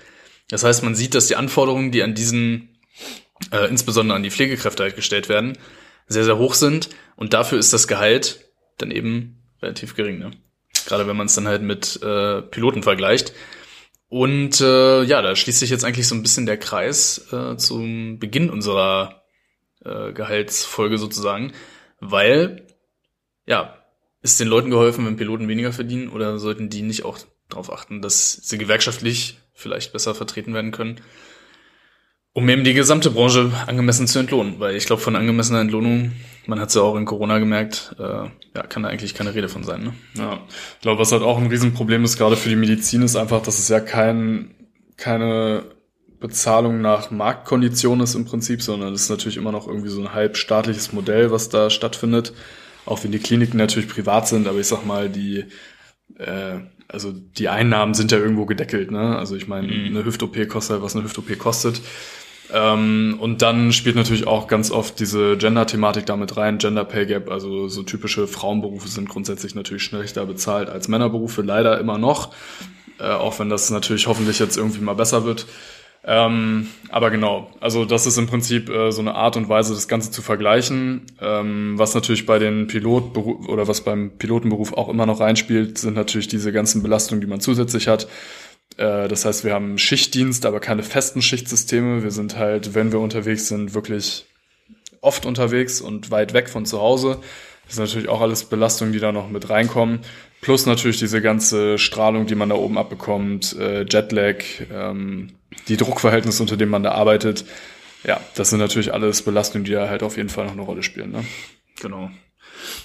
[0.48, 2.72] Das heißt, man sieht, dass die Anforderungen, die an diesen,
[3.51, 5.59] äh, insbesondere an die Pflegekräfte halt gestellt werden,
[6.07, 8.45] sehr, sehr hoch sind und dafür ist das Gehalt
[8.78, 10.18] dann eben relativ gering.
[10.18, 10.30] Ne?
[10.86, 13.32] Gerade wenn man es dann halt mit äh, Piloten vergleicht.
[14.09, 18.18] Und äh, ja, da schließt sich jetzt eigentlich so ein bisschen der Kreis äh, zum
[18.18, 19.22] Beginn unserer
[19.84, 21.53] äh, Gehaltsfolge sozusagen,
[22.01, 22.66] weil
[23.47, 23.78] ja,
[24.20, 27.18] ist den Leuten geholfen, wenn Piloten weniger verdienen oder sollten die nicht auch
[27.49, 31.01] darauf achten, dass sie gewerkschaftlich vielleicht besser vertreten werden können?
[32.35, 34.59] Um eben die gesamte Branche angemessen zu entlohnen.
[34.59, 36.12] Weil ich glaube, von angemessener Entlohnung,
[36.47, 39.49] man hat es ja auch in Corona gemerkt, äh, ja, kann da eigentlich keine Rede
[39.49, 39.83] von sein.
[39.85, 39.93] Ne?
[40.14, 40.41] Ja,
[40.76, 43.59] ich glaube, was halt auch ein Riesenproblem ist, gerade für die Medizin, ist einfach, dass
[43.59, 44.55] es ja kein,
[44.97, 45.64] keine
[46.20, 50.14] Bezahlung nach Marktkondition ist im Prinzip, sondern es ist natürlich immer noch irgendwie so ein
[50.14, 52.33] halb staatliches Modell, was da stattfindet.
[52.87, 55.45] Auch wenn die Kliniken natürlich privat sind, aber ich sag mal, die
[56.18, 59.16] äh, also die Einnahmen sind ja irgendwo gedeckelt, ne?
[59.16, 59.87] Also ich meine, mhm.
[59.87, 61.80] eine Hüft-OP kostet halt, was eine Hüft-OP kostet.
[62.53, 67.30] Ähm, und dann spielt natürlich auch ganz oft diese Gender-Thematik damit rein, Gender Pay Gap,
[67.30, 72.34] also so typische Frauenberufe sind grundsätzlich natürlich schlechter bezahlt als Männerberufe, leider immer noch,
[73.00, 75.46] äh, auch wenn das natürlich hoffentlich jetzt irgendwie mal besser wird.
[76.05, 79.86] Ähm, aber genau, also das ist im Prinzip äh, so eine Art und Weise, das
[79.86, 81.03] Ganze zu vergleichen.
[81.20, 85.94] Ähm, was natürlich bei den Pilotberuf oder was beim Pilotenberuf auch immer noch reinspielt, sind
[85.94, 88.09] natürlich diese ganzen Belastungen, die man zusätzlich hat.
[88.77, 92.03] Äh, das heißt, wir haben Schichtdienst, aber keine festen Schichtsysteme.
[92.03, 94.27] Wir sind halt, wenn wir unterwegs sind, wirklich
[95.01, 97.18] oft unterwegs und weit weg von zu Hause.
[97.66, 100.01] Das sind natürlich auch alles Belastungen, die da noch mit reinkommen.
[100.41, 104.43] Plus natürlich diese ganze Strahlung, die man da oben abbekommt, äh, Jetlag,
[104.73, 105.31] ähm,
[105.68, 107.45] die Druckverhältnisse, unter denen man da arbeitet.
[108.05, 110.83] Ja, das sind natürlich alles Belastungen, die da halt auf jeden Fall noch eine Rolle
[110.83, 111.12] spielen.
[111.12, 111.25] Ne?
[111.81, 112.11] Genau.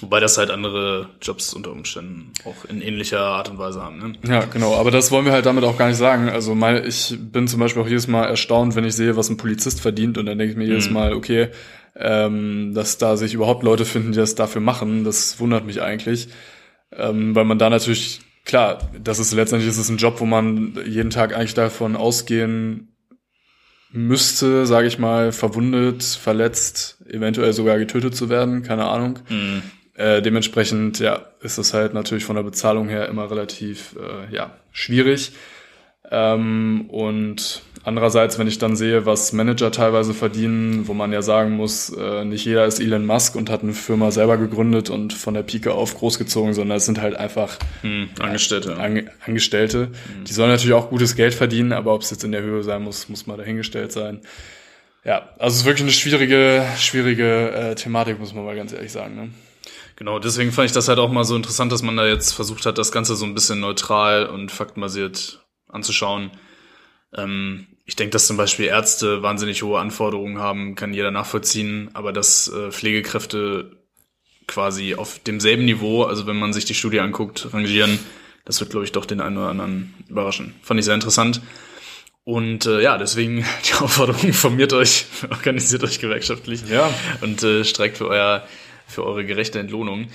[0.00, 3.98] Wobei das halt andere Jobs unter Umständen auch in ähnlicher Art und Weise haben.
[3.98, 4.12] Ne?
[4.28, 4.74] Ja, genau.
[4.74, 6.28] Aber das wollen wir halt damit auch gar nicht sagen.
[6.28, 9.36] Also mein, ich bin zum Beispiel auch jedes Mal erstaunt, wenn ich sehe, was ein
[9.36, 10.18] Polizist verdient.
[10.18, 10.70] Und dann denke ich mir mhm.
[10.70, 11.48] jedes Mal, okay,
[11.96, 16.28] ähm, dass da sich überhaupt Leute finden, die das dafür machen, das wundert mich eigentlich.
[16.92, 20.78] Ähm, weil man da natürlich, klar, das ist letztendlich ist es ein Job, wo man
[20.86, 22.87] jeden Tag eigentlich davon ausgehen
[23.90, 29.18] müsste, sage ich mal, verwundet, verletzt, eventuell sogar getötet zu werden, keine Ahnung.
[29.28, 29.62] Mhm.
[29.94, 34.56] Äh, dementsprechend, ja, ist es halt natürlich von der Bezahlung her immer relativ, äh, ja,
[34.70, 35.32] schwierig.
[36.10, 41.52] Ähm, und andererseits, wenn ich dann sehe, was Manager teilweise verdienen, wo man ja sagen
[41.52, 45.34] muss, äh, nicht jeder ist Elon Musk und hat eine Firma selber gegründet und von
[45.34, 48.76] der Pike auf großgezogen, sondern es sind halt einfach Hm, Angestellte.
[48.76, 49.88] Ange Angestellte.
[50.26, 52.82] Die sollen natürlich auch gutes Geld verdienen, aber ob es jetzt in der Höhe sein
[52.82, 54.20] muss, muss mal dahingestellt sein.
[55.04, 58.92] Ja, also es ist wirklich eine schwierige, schwierige äh, Thematik, muss man mal ganz ehrlich
[58.92, 59.14] sagen.
[59.16, 59.30] Ne?
[59.96, 62.66] Genau, deswegen fand ich das halt auch mal so interessant, dass man da jetzt versucht
[62.66, 66.30] hat, das Ganze so ein bisschen neutral und faktenbasiert anzuschauen.
[67.16, 72.12] Ähm, ich denke, dass zum Beispiel Ärzte wahnsinnig hohe Anforderungen haben, kann jeder nachvollziehen, aber
[72.12, 73.78] dass äh, Pflegekräfte
[74.46, 77.98] quasi auf demselben Niveau, also wenn man sich die Studie anguckt, rangieren,
[78.44, 80.54] das wird, glaube ich, doch den einen oder anderen überraschen.
[80.62, 81.40] Fand ich sehr interessant.
[82.24, 86.92] Und äh, ja, deswegen die Aufforderung, formiert euch, organisiert euch gewerkschaftlich Ja.
[87.22, 88.46] und äh, streikt für euer
[88.86, 90.08] für eure gerechte Entlohnung.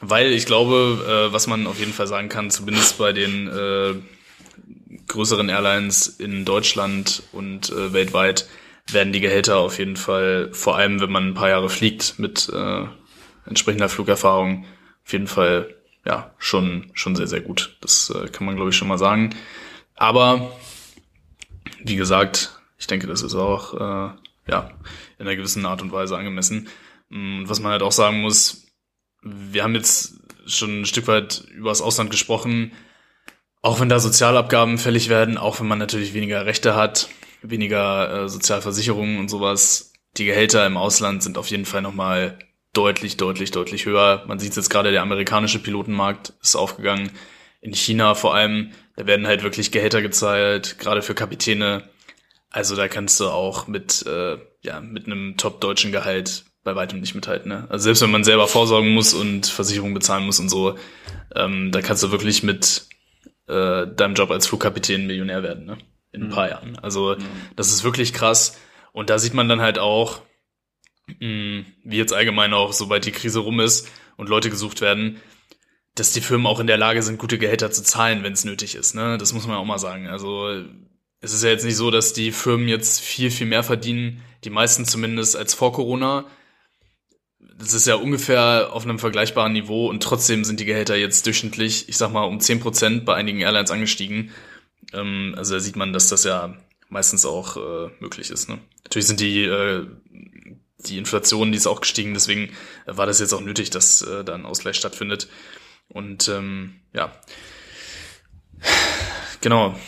[0.00, 3.94] Weil ich glaube, äh, was man auf jeden Fall sagen kann, zumindest bei den äh,
[5.10, 8.48] größeren Airlines in Deutschland und äh, weltweit,
[8.92, 12.48] werden die Gehälter auf jeden Fall, vor allem wenn man ein paar Jahre fliegt mit
[12.48, 12.86] äh,
[13.46, 14.64] entsprechender Flugerfahrung,
[15.04, 17.76] auf jeden Fall ja schon schon sehr sehr gut.
[17.80, 19.34] Das äh, kann man glaube ich schon mal sagen.
[19.96, 20.52] Aber
[21.82, 24.14] wie gesagt, ich denke, das ist auch äh,
[24.48, 24.70] ja
[25.18, 26.68] in einer gewissen Art und Weise angemessen.
[27.10, 28.66] Mm, Was man halt auch sagen muss,
[29.22, 30.14] wir haben jetzt
[30.46, 32.72] schon ein Stück weit über das Ausland gesprochen,
[33.62, 37.08] auch wenn da Sozialabgaben fällig werden, auch wenn man natürlich weniger Rechte hat,
[37.42, 42.38] weniger äh, Sozialversicherungen und sowas, die Gehälter im Ausland sind auf jeden Fall nochmal
[42.72, 44.24] deutlich, deutlich, deutlich höher.
[44.26, 47.10] Man sieht jetzt gerade, der amerikanische Pilotenmarkt ist aufgegangen.
[47.60, 51.88] In China vor allem, da werden halt wirklich Gehälter gezahlt, gerade für Kapitäne.
[52.50, 57.14] Also da kannst du auch mit, äh, ja, mit einem top-deutschen Gehalt bei weitem nicht
[57.14, 57.50] mithalten.
[57.50, 57.66] Ne?
[57.68, 60.76] Also selbst wenn man selber vorsorgen muss und Versicherungen bezahlen muss und so,
[61.34, 62.89] ähm, da kannst du wirklich mit
[63.50, 65.78] äh, deinem Job als Flugkapitän Millionär werden, ne?
[66.12, 66.76] In ein paar Jahren.
[66.78, 67.16] Also
[67.54, 68.58] das ist wirklich krass.
[68.92, 70.22] Und da sieht man dann halt auch,
[71.06, 75.20] mh, wie jetzt allgemein auch, sobald die Krise rum ist und Leute gesucht werden,
[75.94, 78.74] dass die Firmen auch in der Lage sind, gute Gehälter zu zahlen, wenn es nötig
[78.74, 78.94] ist.
[78.94, 79.18] Ne?
[79.18, 80.08] Das muss man auch mal sagen.
[80.08, 80.64] Also
[81.20, 84.50] es ist ja jetzt nicht so, dass die Firmen jetzt viel, viel mehr verdienen, die
[84.50, 86.26] meisten zumindest als vor Corona.
[87.60, 91.88] Das ist ja ungefähr auf einem vergleichbaren Niveau und trotzdem sind die Gehälter jetzt durchschnittlich,
[91.88, 94.30] ich sag mal, um 10% bei einigen Airlines angestiegen.
[94.94, 96.56] Ähm, also da sieht man, dass das ja
[96.88, 98.48] meistens auch äh, möglich ist.
[98.48, 98.58] Ne?
[98.84, 99.86] Natürlich sind die, äh,
[100.78, 102.50] die Inflation, die ist auch gestiegen, deswegen
[102.86, 105.28] war das jetzt auch nötig, dass äh, da ein Ausgleich stattfindet.
[105.88, 107.12] Und ähm, ja,
[109.40, 109.78] genau.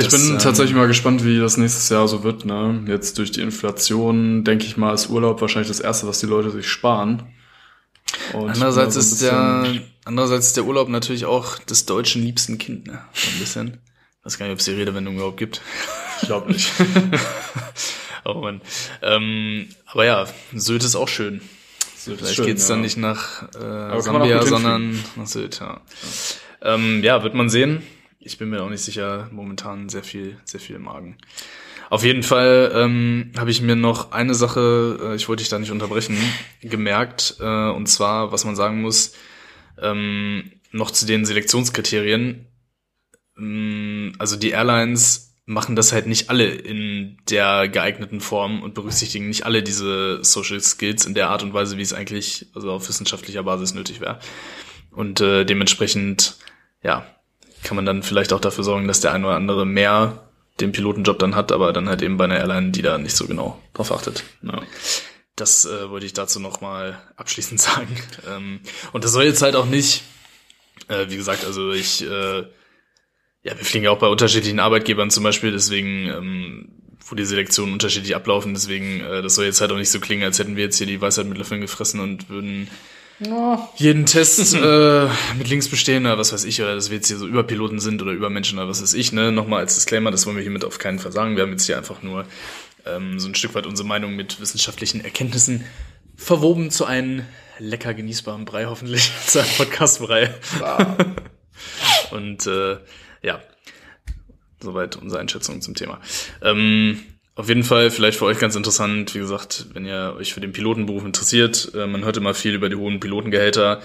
[0.00, 2.44] Ich Das, bin ähm, tatsächlich mal gespannt, wie das nächstes Jahr so wird.
[2.44, 2.84] Ne?
[2.86, 6.50] Jetzt durch die Inflation, denke ich mal, ist Urlaub wahrscheinlich das Erste, was die Leute
[6.50, 7.22] sich sparen.
[8.32, 9.64] Und Andererseits so ist der,
[10.04, 13.00] andererseits ist der Urlaub natürlich auch des deutschen liebsten Kind, ne?
[13.12, 13.78] So ein bisschen.
[14.18, 15.62] Ich weiß gar nicht, ob es die Redewendung überhaupt gibt.
[16.20, 16.70] Ich glaube nicht.
[18.24, 18.60] Oh Mann.
[19.02, 21.40] Ähm, aber ja, Sylt ist auch schön.
[21.96, 22.82] Vielleicht schön, geht's dann ja.
[22.82, 25.80] nicht nach äh, Sambia, sondern nach Sylt, ja.
[26.62, 27.82] Ähm, ja, wird man sehen.
[28.22, 31.16] Ich bin mir auch nicht sicher, momentan sehr viel, sehr viel im Magen.
[31.88, 35.58] Auf jeden Fall ähm, habe ich mir noch eine Sache, äh, ich wollte dich da
[35.58, 36.18] nicht unterbrechen,
[36.60, 39.14] gemerkt, äh, und zwar, was man sagen muss,
[39.80, 42.46] ähm, noch zu den Selektionskriterien.
[43.36, 49.28] Mm, Also die Airlines machen das halt nicht alle in der geeigneten Form und berücksichtigen
[49.28, 52.88] nicht alle diese Social Skills in der Art und Weise, wie es eigentlich also auf
[52.88, 54.20] wissenschaftlicher Basis nötig wäre.
[54.90, 56.36] Und äh, dementsprechend,
[56.82, 57.06] ja,
[57.62, 60.30] kann man dann vielleicht auch dafür sorgen, dass der eine oder andere mehr
[60.60, 63.26] den Pilotenjob dann hat, aber dann halt eben bei einer Airline, die da nicht so
[63.26, 64.24] genau drauf achtet.
[64.42, 64.62] Ja.
[65.36, 67.96] Das äh, wollte ich dazu nochmal abschließend sagen.
[68.28, 68.60] Ähm,
[68.92, 70.02] und das soll jetzt halt auch nicht,
[70.88, 72.40] äh, wie gesagt, also ich, äh,
[73.42, 76.68] ja, wir fliegen ja auch bei unterschiedlichen Arbeitgebern zum Beispiel, deswegen, ähm,
[77.06, 80.24] wo die Selektionen unterschiedlich ablaufen, deswegen, äh, das soll jetzt halt auch nicht so klingen,
[80.24, 82.68] als hätten wir jetzt hier die Weisheit mit Löffeln gefressen und würden
[83.76, 87.18] jeden Test äh, mit Links bestehen oder was weiß ich, oder dass wir jetzt hier
[87.18, 89.30] so Überpiloten sind oder Übermenschen oder was weiß ich, ne?
[89.32, 91.36] Nochmal als Disclaimer, das wollen wir hiermit auf keinen Fall sagen.
[91.36, 92.24] Wir haben jetzt hier einfach nur
[92.86, 95.64] ähm, so ein Stück weit unsere Meinung mit wissenschaftlichen Erkenntnissen
[96.16, 97.24] verwoben zu einem
[97.58, 100.34] lecker genießbaren Brei hoffentlich, zu einem Podcast-Brei.
[102.10, 102.78] Und äh,
[103.22, 103.42] ja,
[104.60, 106.00] soweit unsere Einschätzung zum Thema.
[106.42, 107.02] Ähm,
[107.40, 110.52] auf jeden Fall vielleicht für euch ganz interessant, wie gesagt, wenn ihr euch für den
[110.52, 113.80] Pilotenberuf interessiert, äh, man hört immer viel über die hohen Pilotengehälter.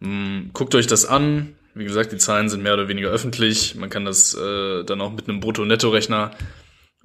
[0.00, 1.54] Mm, guckt euch das an.
[1.74, 3.74] Wie gesagt, die Zahlen sind mehr oder weniger öffentlich.
[3.74, 6.30] Man kann das äh, dann auch mit einem Brutto-Netto-Rechner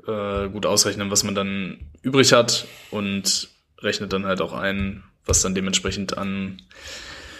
[0.07, 5.41] äh, gut ausrechnen, was man dann übrig hat und rechnet dann halt auch ein, was
[5.41, 6.61] dann dementsprechend an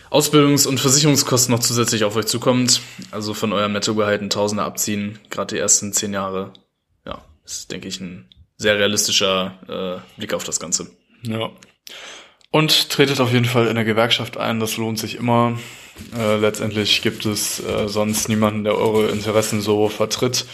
[0.09, 2.81] Ausbildungs- und Versicherungskosten noch zusätzlich auf euch zukommt.
[3.11, 6.51] Also von eurem Nettogehalt ein Tausender abziehen, gerade die ersten zehn Jahre.
[7.05, 8.27] Ja, ist, denke ich, ein
[8.59, 10.91] sehr realistischer äh, Blick auf das Ganze.
[11.23, 11.49] Ja.
[12.51, 15.57] Und tretet auf jeden Fall in der Gewerkschaft ein, das lohnt sich immer.
[16.17, 20.45] Äh, letztendlich gibt es äh, sonst niemanden, der eure Interessen so vertritt.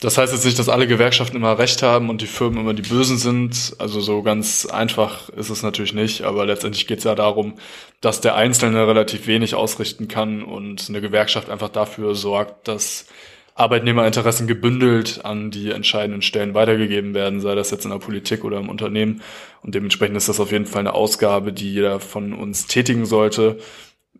[0.00, 2.82] Das heißt jetzt nicht, dass alle Gewerkschaften immer recht haben und die Firmen immer die
[2.82, 3.74] Bösen sind.
[3.78, 7.54] Also so ganz einfach ist es natürlich nicht, aber letztendlich geht es ja darum,
[8.02, 13.06] dass der Einzelne relativ wenig ausrichten kann und eine Gewerkschaft einfach dafür sorgt, dass
[13.56, 18.58] Arbeitnehmerinteressen gebündelt an die entscheidenden Stellen weitergegeben werden, sei das jetzt in der Politik oder
[18.58, 19.22] im Unternehmen.
[19.62, 23.58] Und dementsprechend ist das auf jeden Fall eine Ausgabe, die jeder von uns tätigen sollte.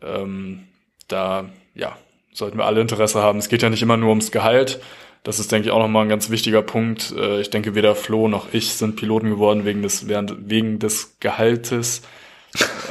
[0.03, 0.65] Ähm,
[1.07, 1.99] da, ja,
[2.33, 3.39] sollten wir alle Interesse haben.
[3.39, 4.81] Es geht ja nicht immer nur ums Gehalt.
[5.23, 7.13] Das ist, denke ich, auch nochmal ein ganz wichtiger Punkt.
[7.15, 12.01] Äh, ich denke, weder Flo noch ich sind Piloten geworden wegen des, wegen des Gehaltes,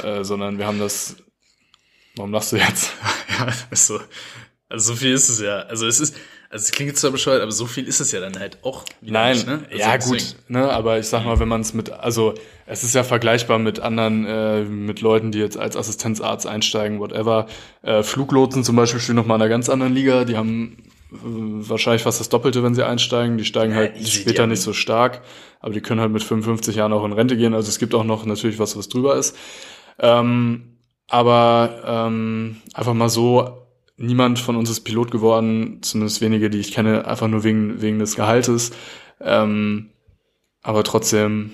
[0.04, 1.16] äh, sondern wir haben das,
[2.14, 2.92] warum lachst du jetzt?
[3.38, 3.98] ja, also,
[4.68, 5.60] also so viel ist es ja.
[5.60, 6.16] Also es ist,
[6.48, 8.84] also es klingt jetzt zwar bescheuert, aber so viel ist es ja dann halt auch.
[9.00, 9.60] Nein, nicht, ne?
[9.70, 12.34] also ja gut, ne, aber ich sag mal, wenn man es mit, also
[12.66, 17.46] es ist ja vergleichbar mit anderen, äh, mit Leuten, die jetzt als Assistenzarzt einsteigen, whatever.
[17.82, 20.76] Äh, Fluglotsen zum Beispiel stehen noch mal in einer ganz anderen Liga, die haben
[21.12, 23.38] äh, wahrscheinlich fast das Doppelte, wenn sie einsteigen.
[23.38, 25.22] Die steigen Ja, halt später nicht so stark,
[25.60, 27.54] aber die können halt mit 55 Jahren auch in Rente gehen.
[27.54, 29.36] Also es gibt auch noch natürlich was, was drüber ist.
[29.98, 30.76] Ähm,
[31.08, 33.65] aber ähm, einfach mal so,
[33.96, 37.98] niemand von uns ist Pilot geworden, zumindest wenige, die ich kenne, einfach nur wegen, wegen
[37.98, 38.72] des Gehaltes.
[39.20, 39.90] Ähm,
[40.62, 41.52] aber trotzdem,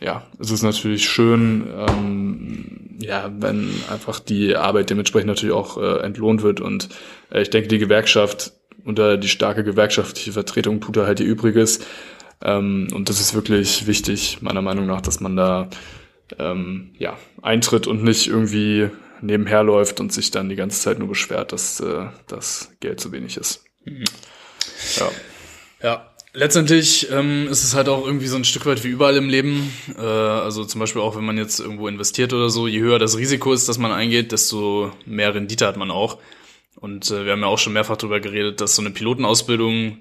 [0.00, 6.00] ja, es ist natürlich schön, ähm, ja, wenn einfach die Arbeit dementsprechend natürlich auch äh,
[6.00, 6.60] entlohnt wird.
[6.60, 6.88] Und
[7.30, 8.52] äh, ich denke, die Gewerkschaft
[8.84, 11.80] unter die starke gewerkschaftliche Vertretung tut da halt ihr Übriges.
[12.42, 15.68] Ähm, und das ist wirklich wichtig, meiner Meinung nach, dass man da
[16.38, 18.88] ähm, ja, eintritt und nicht irgendwie
[19.20, 23.12] nebenher läuft und sich dann die ganze Zeit nur beschwert, dass äh, das Geld zu
[23.12, 23.64] wenig ist.
[24.96, 25.10] Ja.
[25.82, 29.28] Ja, letztendlich ähm, ist es halt auch irgendwie so ein Stück weit wie überall im
[29.28, 29.72] Leben.
[29.96, 33.16] Äh, also zum Beispiel auch, wenn man jetzt irgendwo investiert oder so, je höher das
[33.16, 36.18] Risiko ist, das man eingeht, desto mehr Rendite hat man auch.
[36.76, 39.98] Und äh, wir haben ja auch schon mehrfach darüber geredet, dass so eine Pilotenausbildung,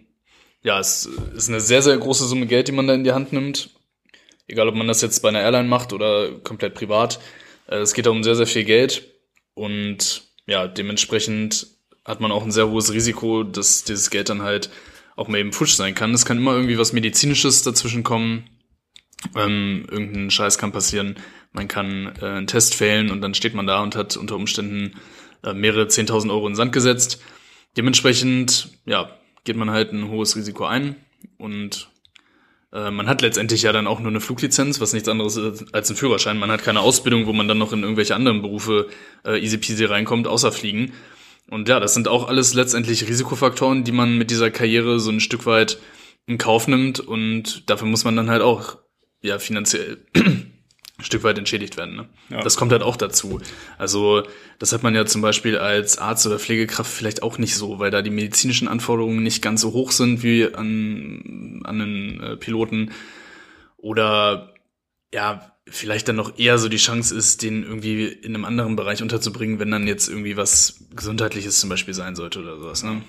[0.62, 1.06] ja, es
[1.36, 3.70] ist eine sehr, sehr große Summe Geld, die man da in die Hand nimmt.
[4.48, 7.20] Egal, ob man das jetzt bei einer Airline macht oder komplett privat.
[7.68, 9.12] Äh, es geht da um sehr, sehr viel Geld.
[9.54, 11.68] Und ja, dementsprechend
[12.04, 14.70] hat man auch ein sehr hohes Risiko, dass dieses Geld dann halt
[15.16, 16.14] auch mal eben futsch sein kann.
[16.14, 18.50] Es kann immer irgendwie was Medizinisches dazwischen kommen.
[19.36, 21.16] Ähm, irgendein Scheiß kann passieren.
[21.52, 25.00] Man kann äh, einen Test failen und dann steht man da und hat unter Umständen
[25.44, 27.24] äh, mehrere 10.000 Euro in den Sand gesetzt.
[27.78, 30.96] Dementsprechend, ja, geht man halt ein hohes Risiko ein
[31.38, 31.90] und
[32.76, 35.90] äh, man hat letztendlich ja dann auch nur eine Fluglizenz, was nichts anderes ist als
[35.90, 36.38] ein Führerschein.
[36.38, 38.90] Man hat keine Ausbildung, wo man dann noch in irgendwelche anderen Berufe
[39.26, 40.92] äh, easy peasy reinkommt, außer Fliegen.
[41.50, 45.20] Und ja, das sind auch alles letztendlich Risikofaktoren, die man mit dieser Karriere so ein
[45.22, 45.78] Stück weit
[46.28, 48.78] in Kauf nimmt und dafür muss man dann halt auch
[49.22, 50.00] ja finanziell
[51.06, 51.96] Stück weit entschädigt werden.
[51.96, 52.10] Ne?
[52.30, 52.42] Ja.
[52.42, 53.40] Das kommt halt auch dazu.
[53.78, 54.24] Also
[54.60, 57.92] das hat man ja zum Beispiel als Arzt oder Pflegekraft vielleicht auch nicht so, weil
[57.92, 62.92] da die medizinischen Anforderungen nicht ganz so hoch sind wie an, an einen äh, Piloten
[63.78, 64.54] oder
[65.14, 69.02] ja, vielleicht dann noch eher so die Chance ist, den irgendwie in einem anderen Bereich
[69.02, 72.84] unterzubringen, wenn dann jetzt irgendwie was Gesundheitliches zum Beispiel sein sollte oder sowas.
[72.84, 73.02] Ne?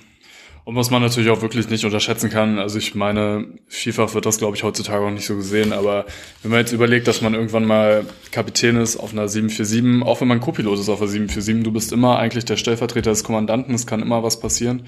[0.67, 4.39] Und was man natürlich auch wirklich nicht unterschätzen kann, also ich meine, vielfach wird das,
[4.39, 6.07] glaube ich, heutzutage auch nicht so gesehen, aber
[6.43, 10.27] wenn man jetzt überlegt, dass man irgendwann mal Kapitän ist auf einer 747, auch wenn
[10.27, 13.87] man Co-Pilot ist auf einer 747, du bist immer eigentlich der Stellvertreter des Kommandanten, es
[13.87, 14.83] kann immer was passieren.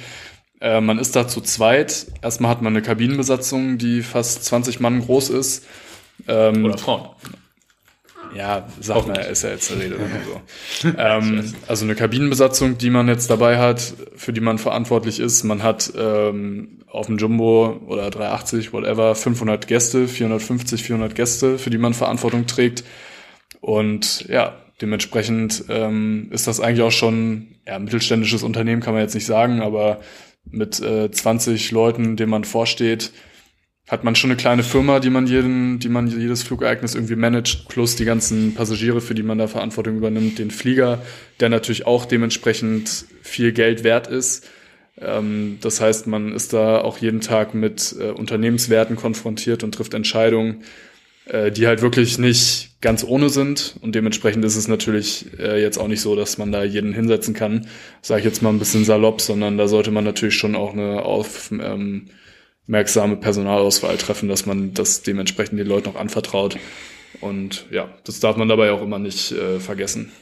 [0.60, 2.08] Äh, man ist da zu zweit.
[2.22, 5.64] Erstmal hat man eine Kabinenbesatzung, die fast 20 Mann groß ist.
[6.26, 7.08] Ähm, Oder Frauen.
[8.34, 9.96] Ja, sag mal, ist ja jetzt eine Rede.
[10.80, 10.88] So.
[10.98, 15.44] ähm, also eine Kabinenbesatzung, die man jetzt dabei hat, für die man verantwortlich ist.
[15.44, 21.70] Man hat ähm, auf dem Jumbo oder 380, whatever, 500 Gäste, 450, 400 Gäste, für
[21.70, 22.84] die man Verantwortung trägt.
[23.60, 29.02] Und ja, dementsprechend ähm, ist das eigentlich auch schon, ja, ein mittelständisches Unternehmen kann man
[29.02, 30.00] jetzt nicht sagen, aber
[30.50, 33.12] mit äh, 20 Leuten, denen man vorsteht,
[33.89, 37.68] hat man schon eine kleine Firma, die man jeden, die man jedes Flugereignis irgendwie managt,
[37.68, 41.01] plus die ganzen Passagiere, für die man da Verantwortung übernimmt, den Flieger,
[41.41, 44.47] der natürlich auch dementsprechend viel Geld wert ist.
[45.01, 49.95] Ähm, das heißt, man ist da auch jeden Tag mit äh, Unternehmenswerten konfrontiert und trifft
[49.95, 50.64] Entscheidungen,
[51.24, 53.76] äh, die halt wirklich nicht ganz ohne sind.
[53.80, 57.32] Und dementsprechend ist es natürlich äh, jetzt auch nicht so, dass man da jeden hinsetzen
[57.32, 57.66] kann,
[58.03, 61.03] sage ich jetzt mal ein bisschen salopp, sondern da sollte man natürlich schon auch eine
[61.03, 62.09] auf, ähm,
[62.68, 66.56] merksame Personalauswahl treffen, dass man das dementsprechend den Leuten auch anvertraut.
[67.20, 70.12] Und ja, das darf man dabei auch immer nicht äh, vergessen.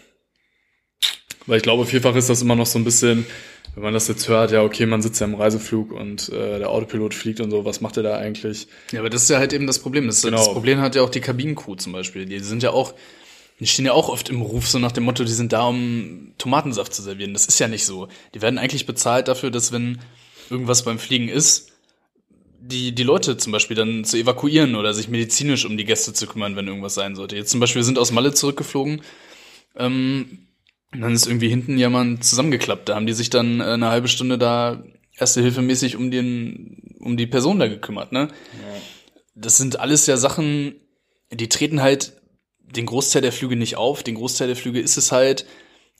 [1.46, 3.26] Weil ich glaube, vielfach ist das immer noch so ein bisschen,
[3.74, 6.70] wenn man das jetzt hört, ja, okay, man sitzt ja im Reiseflug und äh, der
[6.70, 8.68] Autopilot fliegt und so, was macht er da eigentlich?
[8.92, 10.06] Ja, aber das ist ja halt eben das Problem.
[10.06, 10.38] Das, Genau.
[10.38, 12.26] das Problem hat ja auch die Kabinencrew zum Beispiel.
[12.26, 12.94] Die sind ja auch,
[13.58, 16.32] die stehen ja auch oft im Ruf so nach dem Motto, die sind da, um
[16.38, 17.32] Tomatensaft zu servieren.
[17.32, 18.08] Das ist ja nicht so.
[18.34, 19.98] Die werden eigentlich bezahlt dafür, dass wenn
[20.48, 21.72] irgendwas beim Fliegen ist,
[22.60, 26.26] die, die Leute zum Beispiel dann zu evakuieren oder sich medizinisch um die Gäste zu
[26.26, 27.36] kümmern, wenn irgendwas sein sollte.
[27.36, 29.02] Jetzt zum Beispiel, wir sind aus Malle zurückgeflogen,
[29.76, 30.46] ähm,
[30.92, 32.88] und dann ist irgendwie hinten jemand zusammengeklappt.
[32.88, 34.82] Da haben die sich dann äh, eine halbe Stunde da
[35.18, 38.28] erste Hilfe mäßig um den, um die Person da gekümmert, ne?
[39.34, 40.76] Das sind alles ja Sachen,
[41.30, 42.14] die treten halt
[42.60, 44.02] den Großteil der Flüge nicht auf.
[44.02, 45.46] Den Großteil der Flüge ist es halt,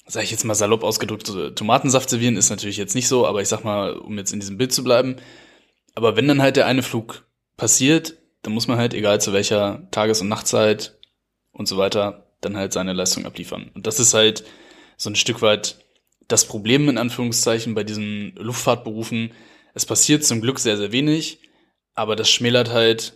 [0.06, 3.42] sag ich jetzt mal salopp ausgedrückt, so Tomatensaft servieren ist natürlich jetzt nicht so, aber
[3.42, 5.16] ich sag mal, um jetzt in diesem Bild zu bleiben.
[5.96, 7.24] Aber wenn dann halt der eine Flug
[7.56, 10.98] passiert, dann muss man halt, egal zu welcher Tages- und Nachtzeit
[11.52, 13.70] und so weiter, dann halt seine Leistung abliefern.
[13.74, 14.44] Und das ist halt
[14.98, 15.78] so ein Stück weit
[16.28, 19.32] das Problem in Anführungszeichen bei diesen Luftfahrtberufen.
[19.72, 21.40] Es passiert zum Glück sehr, sehr wenig,
[21.94, 23.14] aber das schmälert halt,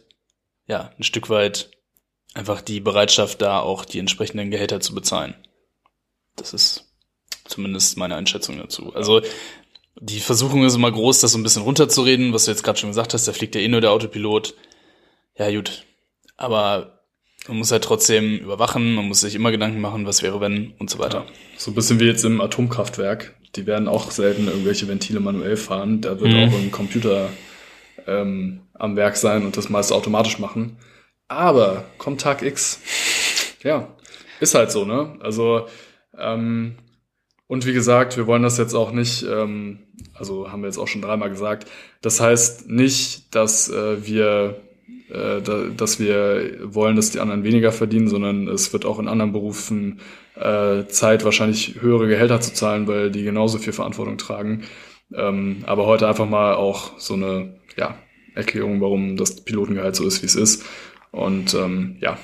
[0.66, 1.70] ja, ein Stück weit
[2.33, 5.35] einfach die Bereitschaft da auch die entsprechenden Gehälter zu bezahlen.
[6.37, 6.87] Das ist
[7.45, 8.95] zumindest meine Einschätzung dazu.
[8.95, 9.20] Also
[10.01, 12.91] die Versuchung ist immer groß, das so ein bisschen runterzureden, was du jetzt gerade schon
[12.91, 14.55] gesagt hast, da fliegt ja eh nur der Autopilot.
[15.37, 15.85] Ja, gut.
[16.37, 17.01] Aber
[17.49, 20.89] man muss halt trotzdem überwachen, man muss sich immer Gedanken machen, was wäre, wenn und
[20.91, 21.27] so weiter.
[21.57, 23.35] So ein bisschen wie jetzt im Atomkraftwerk.
[23.57, 26.01] Die werden auch selten irgendwelche Ventile manuell fahren.
[26.01, 26.49] Da wird Mhm.
[26.49, 27.29] auch ein Computer
[28.07, 30.79] ähm, am Werk sein und das meiste automatisch machen.
[31.29, 32.81] Aber kommt Tag X.
[33.63, 33.89] Ja,
[34.41, 35.17] ist halt so, ne?
[35.21, 35.67] Also,
[36.19, 36.77] ähm,
[37.51, 39.81] und wie gesagt, wir wollen das jetzt auch nicht, ähm,
[40.15, 41.69] also haben wir jetzt auch schon dreimal gesagt,
[42.01, 44.61] das heißt nicht, dass äh, wir
[45.09, 49.09] äh, da, dass wir wollen, dass die anderen weniger verdienen, sondern es wird auch in
[49.09, 49.99] anderen Berufen
[50.37, 54.63] äh, Zeit, wahrscheinlich höhere Gehälter zu zahlen, weil die genauso viel Verantwortung tragen.
[55.13, 57.99] Ähm, aber heute einfach mal auch so eine ja,
[58.37, 60.65] Erklärung, warum das Pilotengehalt so ist, wie es ist.
[61.11, 62.17] Und ähm, ja,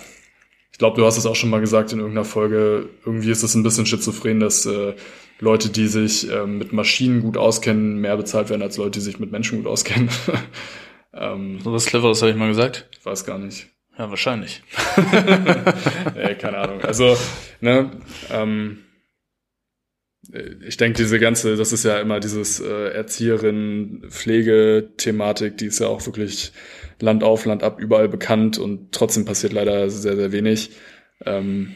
[0.76, 3.54] ich glaube, du hast es auch schon mal gesagt in irgendeiner Folge, irgendwie ist es
[3.54, 4.92] ein bisschen schizophren, dass äh,
[5.38, 9.18] Leute, die sich ähm, mit Maschinen gut auskennen, mehr bezahlt werden als Leute, die sich
[9.18, 10.10] mit Menschen gut auskennen.
[11.14, 12.90] ähm, So was Cleveres habe ich mal gesagt.
[12.92, 13.68] ich weiß gar nicht.
[13.96, 14.62] Ja, wahrscheinlich.
[16.14, 16.82] äh, keine Ahnung.
[16.82, 17.16] Also,
[17.62, 17.92] ne,
[18.30, 18.80] ähm,
[20.66, 26.06] ich denke, diese ganze, das ist ja immer dieses äh, Erzieherin-Pflege-Thematik, die ist ja auch
[26.06, 26.52] wirklich
[27.00, 30.70] Land auf, Land ab, überall bekannt und trotzdem passiert leider sehr, sehr wenig.
[31.24, 31.74] Ähm,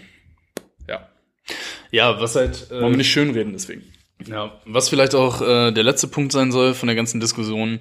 [0.89, 1.09] ja,
[1.91, 2.71] Ja, was halt.
[2.71, 3.83] Äh, wollen wir nicht schönreden deswegen.
[4.27, 7.81] Ja, was vielleicht auch äh, der letzte Punkt sein soll von der ganzen Diskussion.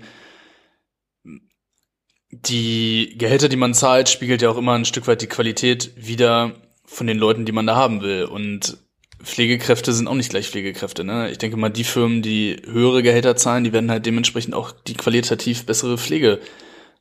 [2.32, 6.56] Die Gehälter, die man zahlt, spiegelt ja auch immer ein Stück weit die Qualität wieder
[6.86, 8.26] von den Leuten, die man da haben will.
[8.26, 8.78] Und
[9.22, 11.04] Pflegekräfte sind auch nicht gleich Pflegekräfte.
[11.04, 11.32] Ne?
[11.32, 14.94] Ich denke mal, die Firmen, die höhere Gehälter zahlen, die werden halt dementsprechend auch die
[14.94, 16.40] qualitativ bessere Pflege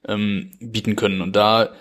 [0.06, 1.20] ähm, bieten können.
[1.20, 1.74] Und da,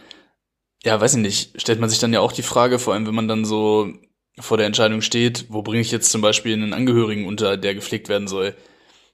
[0.84, 3.16] ja, weiß ich nicht, stellt man sich dann ja auch die Frage, vor allem wenn
[3.16, 3.92] man dann so
[4.40, 8.08] vor der Entscheidung steht, wo bringe ich jetzt zum Beispiel einen Angehörigen unter, der gepflegt
[8.08, 8.56] werden soll?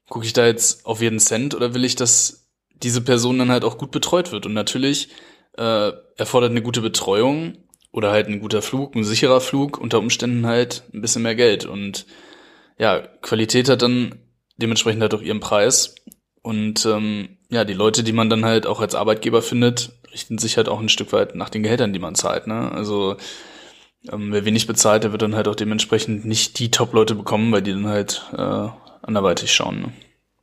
[0.10, 3.64] Gucke ich da jetzt auf jeden Cent oder will ich, dass diese Person dann halt
[3.64, 4.46] auch gut betreut wird?
[4.46, 5.10] Und natürlich
[5.58, 7.63] äh, erfordert eine gute Betreuung
[7.94, 11.66] oder halt ein guter Flug, ein sicherer Flug, unter Umständen halt ein bisschen mehr Geld.
[11.66, 12.06] Und
[12.78, 14.16] ja, Qualität hat dann
[14.58, 15.96] dementsprechend halt auch ihren Preis.
[16.42, 20.58] Und ähm, ja, die Leute, die man dann halt auch als Arbeitgeber findet, richten sich
[20.58, 22.48] halt auch ein Stück weit nach den Gehältern, die man zahlt.
[22.48, 22.72] Ne?
[22.72, 23.16] Also
[24.12, 27.62] ähm, wer wenig bezahlt, der wird dann halt auch dementsprechend nicht die Top-Leute bekommen, weil
[27.62, 28.68] die dann halt äh,
[29.04, 29.94] anderweitig schauen.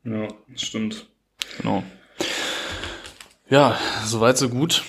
[0.04, 0.22] Ne?
[0.22, 1.06] Ja, das stimmt.
[1.58, 1.82] Genau.
[3.48, 4.84] Ja, soweit so gut.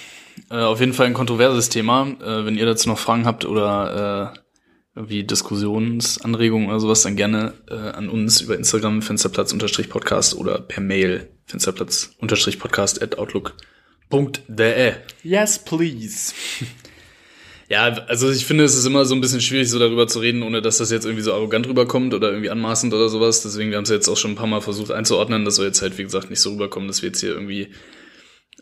[0.49, 2.07] Äh, auf jeden Fall ein kontroverses Thema.
[2.21, 4.39] Äh, wenn ihr dazu noch Fragen habt oder äh,
[4.95, 11.29] irgendwie Diskussionsanregungen oder sowas, dann gerne äh, an uns über Instagram Fensterplatz-Podcast oder per Mail
[11.45, 14.93] Fensterplatz-Podcast at outlook.de.
[15.23, 16.33] Yes, please.
[17.71, 20.43] Ja, also ich finde, es ist immer so ein bisschen schwierig, so darüber zu reden,
[20.43, 23.43] ohne dass das jetzt irgendwie so arrogant rüberkommt oder irgendwie anmaßend oder sowas.
[23.43, 25.81] Deswegen, wir haben es jetzt auch schon ein paar Mal versucht einzuordnen, dass wir jetzt
[25.81, 27.69] halt, wie gesagt, nicht so rüberkommen, dass wir jetzt hier irgendwie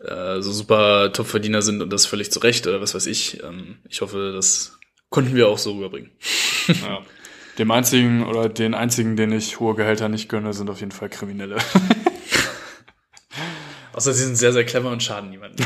[0.04, 3.42] äh, so super Topverdiener sind und das völlig zu Recht oder was weiß ich.
[3.42, 4.78] Ähm, ich hoffe, das
[5.10, 6.10] konnten wir auch so rüberbringen.
[6.68, 7.00] Ja.
[7.58, 11.08] Dem einzigen oder den einzigen, den ich hohe Gehälter nicht gönne, sind auf jeden Fall
[11.08, 11.56] Kriminelle.
[13.92, 15.60] Außer sie sind sehr, sehr clever und schaden niemanden.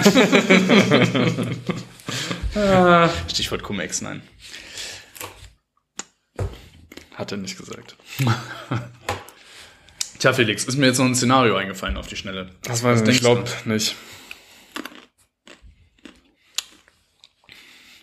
[3.29, 4.23] Stichwort Cum-Ex, nein.
[7.15, 7.97] Hat er nicht gesagt.
[10.19, 12.51] Tja, Felix, ist mir jetzt noch ein Szenario eingefallen auf die Schnelle.
[12.63, 13.95] Das weiß ich, ich denkst glaube nicht.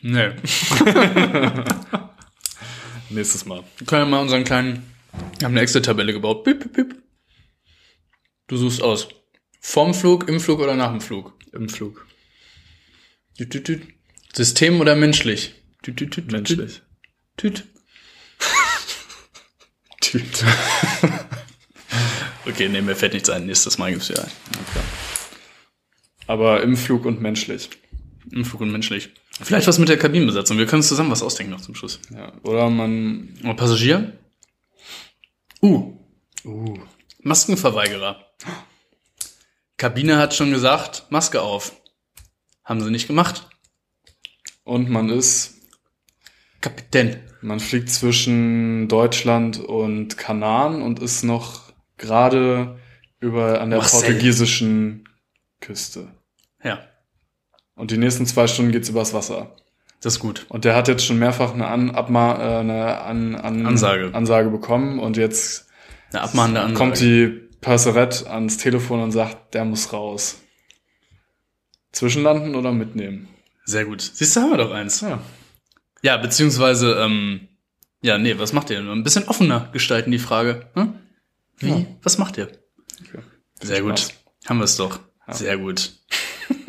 [0.01, 0.31] Nee.
[3.09, 3.63] nächstes Mal.
[3.77, 4.83] Wir können ja mal unseren kleinen,
[5.37, 6.43] wir haben eine Excel-Tabelle gebaut.
[6.43, 7.03] Piep, piep, piep.
[8.47, 9.09] Du suchst aus.
[9.59, 11.37] Vorm Flug, im Flug oder nach dem Flug?
[11.53, 12.07] Im Flug.
[13.37, 13.81] Tüt, tüt, tüt.
[14.33, 15.53] System oder menschlich?
[15.83, 16.81] Tüt, tüt, tüt, tüt, Menschlich.
[17.37, 17.65] Tüt.
[20.01, 20.43] Tüt.
[22.43, 23.45] Okay, nee, mir fällt nichts ein.
[23.45, 24.31] Nächstes Mal gibt's wieder ein.
[26.25, 27.69] Aber im Flug und menschlich.
[28.31, 29.11] Im Flug und menschlich.
[29.39, 30.57] Vielleicht was mit der Kabinenbesatzung.
[30.57, 31.99] Wir können uns zusammen was ausdenken noch zum Schluss.
[32.09, 32.33] Ja.
[32.43, 33.29] Oder man.
[33.43, 34.13] Und Passagier?
[35.61, 35.93] Uh,
[36.43, 36.77] Uh.
[37.21, 38.25] Maskenverweigerer.
[39.77, 41.73] Kabine hat schon gesagt, Maske auf.
[42.63, 43.47] Haben sie nicht gemacht.
[44.63, 45.55] Und man ist.
[46.61, 47.19] Kapitän.
[47.41, 52.79] Man fliegt zwischen Deutschland und Kanaren und ist noch gerade
[53.19, 54.01] über an der Marseille.
[54.01, 55.09] portugiesischen
[55.59, 56.11] Küste.
[56.63, 56.87] Ja,
[57.81, 59.55] Und die nächsten zwei Stunden geht's übers Wasser.
[60.01, 60.45] das ist gut.
[60.49, 64.13] Und der hat jetzt schon mehrfach eine, an, Abma äh, eine an, an, Ansage.
[64.13, 65.65] Ansage bekommen und jetzt
[66.11, 66.77] Eine abmahnende Ansage.
[66.77, 70.43] kommt die Perserette ans Telefon und sagt, der muss raus.
[71.91, 73.29] Zwischenlanden oder mitnehmen?
[73.65, 74.01] Sehr gut.
[74.01, 75.01] Siehst du, haben wir doch eins.
[75.01, 75.19] Ja.
[76.03, 77.47] Ja, beziehungsweise, ähm,
[78.03, 78.77] ja, nee, was macht ihr?
[78.77, 80.69] Ein bisschen offener gestalten die Frage.
[80.75, 80.93] Hm?
[81.57, 81.69] Wie?
[81.69, 81.85] Ja.
[82.03, 82.47] Was macht ihr?
[83.07, 83.23] Okay.
[83.59, 84.09] Sehr gut.
[84.45, 84.99] Haben wir es doch.
[85.27, 85.33] Ja.
[85.33, 85.93] Sehr gut.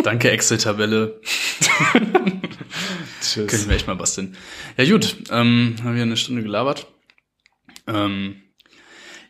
[0.02, 1.20] Danke, Excel-Tabelle.
[3.20, 3.66] Tschüss.
[3.66, 4.36] mir echt mal basteln.
[4.76, 5.16] Ja, gut.
[5.30, 6.86] Ähm, haben wir eine Stunde gelabert.
[7.86, 8.42] Ähm,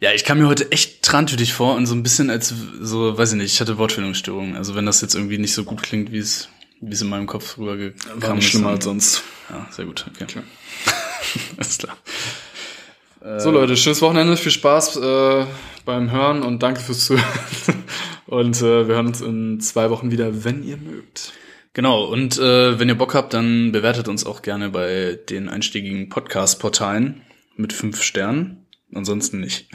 [0.00, 3.32] ja, ich kam mir heute echt trantütig vor und so ein bisschen als, so, weiß
[3.32, 4.56] ich nicht, ich hatte Wortfindungsstörungen.
[4.56, 6.48] Also wenn das jetzt irgendwie nicht so gut klingt, wie es,
[6.80, 9.22] wie es in meinem Kopf rübergekommen War nicht schlimmer als sonst.
[9.48, 10.06] Ja, sehr gut.
[10.10, 10.24] Okay.
[10.24, 10.42] Okay.
[11.56, 11.96] Alles klar.
[13.38, 15.46] So Leute, schönes Wochenende, viel Spaß äh,
[15.84, 17.24] beim Hören und danke fürs Zuhören.
[18.26, 21.34] Und äh, wir hören uns in zwei Wochen wieder, wenn ihr mögt.
[21.74, 26.08] Genau, und äh, wenn ihr Bock habt, dann bewertet uns auch gerne bei den einstiegigen
[26.08, 27.20] Podcast-Portalen
[27.56, 28.66] mit fünf Sternen.
[28.94, 29.68] Ansonsten nicht.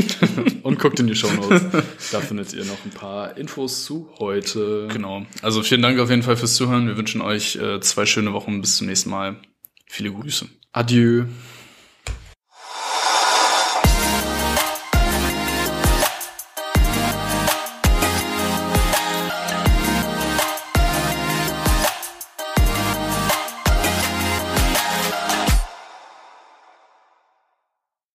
[0.62, 1.62] Und guckt in die Show Notes.
[2.12, 4.88] da findet ihr noch ein paar Infos zu heute.
[4.90, 5.26] Genau.
[5.42, 6.86] Also vielen Dank auf jeden Fall fürs Zuhören.
[6.86, 8.62] Wir wünschen euch äh, zwei schöne Wochen.
[8.62, 9.36] Bis zum nächsten Mal.
[9.86, 10.46] Viele Grüße.
[10.72, 11.24] Adieu.